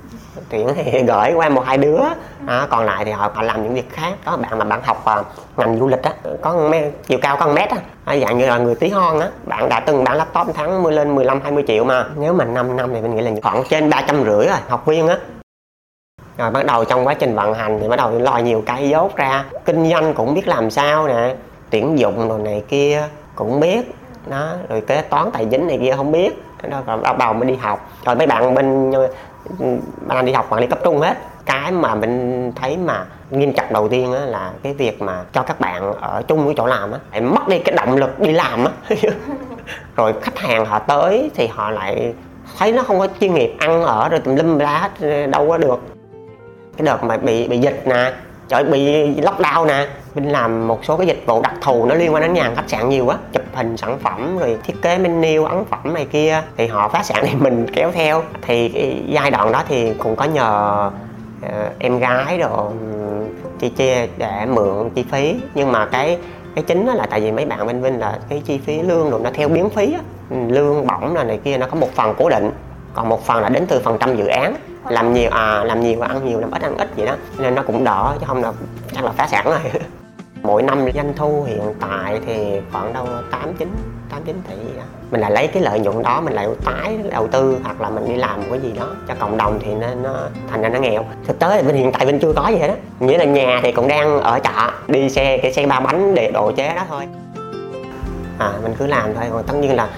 Tuyển 0.50 0.68
thì 0.75 1.04
gửi 1.08 1.34
qua 1.34 1.50
một 1.50 1.63
hai 1.66 1.77
đứa 1.77 2.00
à, 2.48 2.68
còn 2.70 2.86
lại 2.86 3.06
thì 3.06 3.12
họ 3.12 3.32
họ 3.34 3.42
làm 3.42 3.63
những 3.63 3.74
việc 3.74 3.89
khác. 3.89 4.13
Có 4.25 4.38
bạn 4.38 4.58
mà 4.58 4.66
bạn 4.66 4.82
học 4.84 5.06
uh, 5.20 5.25
ngành 5.58 5.80
du 5.80 5.88
lịch 5.88 6.04
á 6.04 6.13
có 6.42 6.72
chiều 7.08 7.20
cao 7.22 7.38
có 7.39 7.48
một 7.48 7.54
mét 7.54 7.70
á 7.70 7.77
à, 8.06 8.18
dạng 8.18 8.38
như 8.38 8.46
là 8.46 8.58
người 8.58 8.75
tí 8.75 8.89
hon 8.89 9.20
á. 9.20 9.30
Bạn 9.46 9.70
đã 9.70 9.80
từng 9.80 10.04
bán 10.04 10.18
laptop 10.18 10.48
tháng 10.56 10.84
mới 10.84 10.94
lên 10.94 11.16
15 11.16 11.42
20 11.42 11.63
triệu 11.68 11.84
mà. 11.84 12.06
Nếu 12.16 12.34
mà 12.34 12.46
5 12.46 12.75
năm 12.75 12.94
thì 12.94 13.01
mình 13.01 13.16
nghĩ 13.16 13.22
là 13.22 13.32
khoảng 13.44 13.63
trên 13.70 13.89
ba 13.89 14.04
trăm 14.08 14.24
rưỡi 14.24 14.48
rồi 14.48 14.58
học 14.68 14.86
viên 14.86 15.08
á 15.08 15.18
rồi 16.38 16.51
bắt 16.51 16.65
đầu 16.65 16.86
trong 16.86 17.08
quá 17.08 17.13
trình 17.13 17.36
vận 17.36 17.53
hành 17.53 17.79
thì 17.82 17.88
bắt 17.88 17.96
đầu 17.96 18.20
lo 18.20 18.38
nhiều 18.38 18.63
cái 18.65 18.89
dốt 18.89 19.15
ra. 19.15 19.46
Kinh 19.65 19.89
doanh 19.89 20.13
cũng 20.13 20.34
biết 20.34 20.48
làm 20.48 20.70
sao 20.72 21.08
nè 21.08 21.36
tuyển 21.70 22.00
dụng 22.00 22.29
rồi 22.29 22.39
này 22.39 22.63
kia 22.67 23.03
cũng 23.36 23.60
biết 23.60 23.96
đó 24.27 24.53
rồi 24.70 24.82
kế 24.82 25.01
toán 25.01 25.32
tài 25.34 25.46
chính 25.51 25.67
này 25.67 25.79
kia 25.82 25.94
không 25.98 26.12
biết. 26.12 26.44
Đó 26.70 26.82
rồi 26.88 26.98
bắt 26.98 27.17
đầu 27.17 27.34
mới 27.34 27.50
đi 27.50 27.56
học. 27.56 27.89
Rồi 28.06 28.15
mấy 28.15 28.27
bạn 28.27 28.53
bên 28.53 28.91
ừ, 28.91 29.08
bạn 30.08 30.25
đi 30.25 30.34
học 30.34 30.50
bạn 30.50 30.62
đi 30.62 30.67
cấp 30.67 30.79
trung 30.84 31.01
hết. 31.01 31.17
Cái 31.46 31.72
mà 31.72 31.96
mình 31.96 32.51
thấy 32.56 32.77
mà 32.77 33.06
nghiêm 33.29 33.53
trọng 33.53 33.74
đầu 33.74 33.89
tiên 33.89 34.13
á, 34.13 34.20
là 34.20 34.51
cái 34.63 34.74
việc 34.74 35.01
mà 35.01 35.24
cho 35.34 35.41
các 35.41 35.60
bạn 35.60 35.94
ở 35.94 36.22
chung 36.27 36.46
với 36.46 36.53
chỗ 36.58 36.65
làm 36.65 36.91
á 36.91 37.00
lại 37.12 37.22
mất 37.22 37.48
đi 37.48 37.60
cái 37.60 37.75
động 37.75 37.98
lực 37.98 38.20
đi 38.20 38.32
làm 38.32 38.65
á. 38.65 38.72
Rồi 39.96 40.13
khách 40.22 40.38
hàng 40.38 40.65
họ 40.65 40.79
tới 40.79 41.32
thì 41.36 41.48
họ 41.48 41.72
lại 41.72 42.13
thấy 42.58 42.72
nó 42.72 42.84
không 42.84 43.00
có 43.00 43.08
chuyên 43.20 43.34
nghiệp 43.34 43.56
ăn 43.60 43.84
ở 43.84 44.10
rồi 44.10 44.20
tùm 44.20 44.36
lum 44.36 44.60
la 44.60 44.77
hết 44.77 45.27
đâu 45.27 45.50
có 45.50 45.58
được 45.58 45.97
cái 46.77 46.86
đợt 46.86 47.03
mà 47.03 47.17
bị 47.17 47.48
bị 47.48 47.57
dịch 47.57 47.81
nè 47.86 48.12
trời 48.48 48.63
bị 48.63 49.05
lockdown 49.22 49.65
nè. 49.65 49.88
Mình 50.15 50.29
làm 50.29 50.67
một 50.67 50.86
số 50.86 50.98
cái 50.98 51.07
dịch 51.07 51.24
vụ 51.25 51.41
đặc 51.41 51.53
thù 51.62 51.86
nó 51.86 51.96
liên 51.96 52.13
quan 52.13 52.24
đến 52.24 52.34
nhà 52.34 52.43
hàng 52.43 52.55
khách 52.55 52.69
sạn 52.69 52.89
nhiều 52.89 53.05
quá. 53.05 53.17
Chụp 53.34 53.43
hình 53.53 53.77
sản 53.77 54.00
phẩm 54.00 54.38
rồi 54.38 54.57
thiết 54.63 54.74
kế 54.81 54.98
menu 54.98 55.46
ấn 55.46 55.65
phẩm 55.65 55.93
này 55.93 56.05
kia. 56.05 56.41
Thì 56.57 56.67
họ 56.67 56.89
phá 56.89 57.03
sản 57.03 57.24
thì 57.27 57.36
mình 57.39 57.67
kéo 57.74 57.91
theo. 57.91 58.24
Thì 58.41 58.69
cái 58.69 59.03
giai 59.07 59.31
đoạn 59.31 59.51
đó 59.51 59.63
thì 59.67 59.93
cũng 59.93 60.15
có 60.15 60.25
nhờ 60.25 60.89
uh, 61.46 61.51
em 61.79 62.00
gái 62.00 62.38
rồi 62.38 62.72
chi 63.60 63.69
chia 63.69 64.07
để 64.17 64.46
mượn 64.46 64.89
chi 64.96 65.05
phí. 65.12 65.36
Nhưng 65.55 65.72
mà 65.72 65.86
cái 65.86 66.17
cái 66.55 66.63
chính 66.67 66.86
đó 66.86 66.93
là 66.93 67.05
tại 67.10 67.22
vì 67.22 67.31
mấy 67.31 67.46
bạn 67.46 67.67
bên 67.67 67.81
Vinh 67.81 68.00
là 68.00 68.19
cái 68.29 68.41
chi 68.46 68.60
phí 68.65 68.81
lương 68.81 69.10
rồi 69.10 69.19
nó 69.24 69.29
theo 69.34 69.48
biến 69.48 69.69
phí 69.69 69.93
á. 69.93 70.00
Lương 70.48 70.88
bổng 70.88 71.15
là 71.15 71.24
này 71.24 71.39
kia 71.43 71.57
nó 71.57 71.67
có 71.67 71.75
một 71.75 71.89
phần 71.96 72.13
cố 72.17 72.29
định 72.29 72.51
còn 72.93 73.10
một 73.10 73.25
phần 73.25 73.41
là 73.41 73.50
đến 73.50 73.65
từ 73.67 73.79
phần 73.79 73.98
trăm 74.00 74.17
dự 74.17 74.27
án 74.27 74.55
làm 74.89 75.13
nhiều 75.13 75.29
à 75.32 75.63
làm 75.63 75.82
nhiều 75.82 76.00
và 76.00 76.08
ăn 76.08 76.25
nhiều 76.25 76.39
làm 76.39 76.51
ít 76.51 76.62
ăn 76.62 76.77
ít 76.77 76.89
vậy 76.96 77.06
đó. 77.06 77.15
Nên 77.38 77.56
nó 77.56 77.63
cũng 77.63 77.84
đỡ 77.84 78.15
chứ 78.20 78.25
không 78.27 78.44
là 78.44 78.51
chắc 78.96 79.03
là 79.03 79.12
phá 79.12 79.27
sản 79.27 79.46
rồi. 79.46 79.60
Mỗi 80.44 80.63
năm 80.63 80.86
doanh 80.96 81.13
thu 81.15 81.44
hiện 81.44 81.74
tại 81.79 82.20
thì 82.25 82.62
khoảng 82.72 82.94
đâu 82.94 83.08
tám 83.32 83.53
chín 83.53 83.70
tám 84.10 84.24
chín 84.24 84.41
tỷ 84.50 84.56
gì 84.56 84.77
đó. 84.77 84.84
Mình 85.12 85.22
lại 85.22 85.32
lấy 85.32 85.48
cái 85.48 85.63
lợi 85.63 85.79
nhuận 85.79 86.03
đó 86.03 86.22
mình 86.22 86.34
lại 86.34 86.48
tái 86.65 87.00
đầu 87.12 87.27
tư 87.27 87.58
hoặc 87.63 87.82
là 87.82 87.89
mình 87.89 88.06
đi 88.08 88.15
làm 88.15 88.39
một 88.41 88.48
cái 88.50 88.60
gì 88.60 88.74
đó 88.79 88.88
cho 89.08 89.13
cộng 89.20 89.38
đồng 89.38 89.60
thì 89.63 89.74
nó, 89.74 89.88
nó 90.03 90.13
à, 90.13 90.27
thành 90.51 90.62
ra 90.62 90.70
nó 90.70 90.79
nghèo. 90.79 91.06
Thực 91.27 91.39
tế 91.39 91.62
thì 91.62 91.67
bên 91.67 91.75
hiện 91.75 91.91
tại 91.91 92.06
bên 92.06 92.20
chưa 92.20 92.34
có 92.34 92.48
gì 92.48 92.58
hết 92.58 92.67
á. 92.67 92.75
Nghĩa 93.00 93.17
là 93.17 93.25
nhà 93.25 93.60
thì 93.63 93.72
cũng 93.72 93.88
đang 93.88 94.22
ở 94.22 94.39
trọ 94.39 94.72
đi 94.88 95.10
xe 95.10 95.38
cái 95.38 95.53
xe 95.53 95.65
ba 95.65 95.79
bánh 95.79 96.15
để 96.15 96.32
độ 96.32 96.51
chế 96.51 96.75
đó 96.75 96.82
thôi. 96.89 97.08
À 98.38 98.51
mình 98.63 98.75
cứ 98.79 98.88
làm 98.88 99.15
thôi. 99.15 99.25
Còn 99.32 99.44
tất 99.44 99.53
nhiên 99.56 99.75
là 99.75 99.89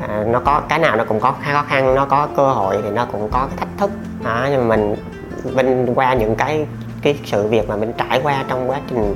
à, 0.00 0.24
nó 0.26 0.40
có 0.40 0.62
cái 0.68 0.78
nào 0.78 0.96
nó 0.96 1.04
cũng 1.04 1.20
có 1.20 1.34
khó 1.52 1.64
khăn 1.68 1.94
nó 1.94 2.04
có 2.04 2.28
cơ 2.36 2.48
hội 2.50 2.78
thì 2.82 2.90
nó 2.90 3.06
cũng 3.12 3.28
có 3.32 3.46
cái 3.46 3.56
thách 3.56 3.78
thức. 3.78 3.90
À, 4.24 4.48
nhưng 4.50 4.68
mà 4.68 4.76
mình 4.76 4.96
vinh 5.44 5.94
qua 5.94 6.14
những 6.14 6.34
cái 6.34 6.66
cái 7.02 7.18
sự 7.24 7.46
việc 7.46 7.68
mà 7.68 7.76
mình 7.76 7.92
trải 7.98 8.20
qua 8.22 8.44
trong 8.48 8.70
quá 8.70 8.80
trình 8.90 9.14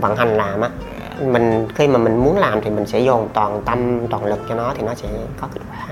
vận 0.00 0.16
hành 0.16 0.36
làm 0.36 0.60
á 0.60 0.68
mình 1.20 1.68
khi 1.74 1.88
mà 1.88 1.98
mình 1.98 2.16
muốn 2.16 2.38
làm 2.38 2.60
thì 2.60 2.70
mình 2.70 2.86
sẽ 2.86 3.00
dồn 3.00 3.28
toàn 3.34 3.62
tâm 3.64 4.08
toàn 4.08 4.24
lực 4.24 4.38
cho 4.48 4.54
nó 4.54 4.72
thì 4.76 4.82
nó 4.82 4.94
sẽ 4.94 5.08
có 5.40 5.48
kết 5.54 5.60
quả. 5.70 5.86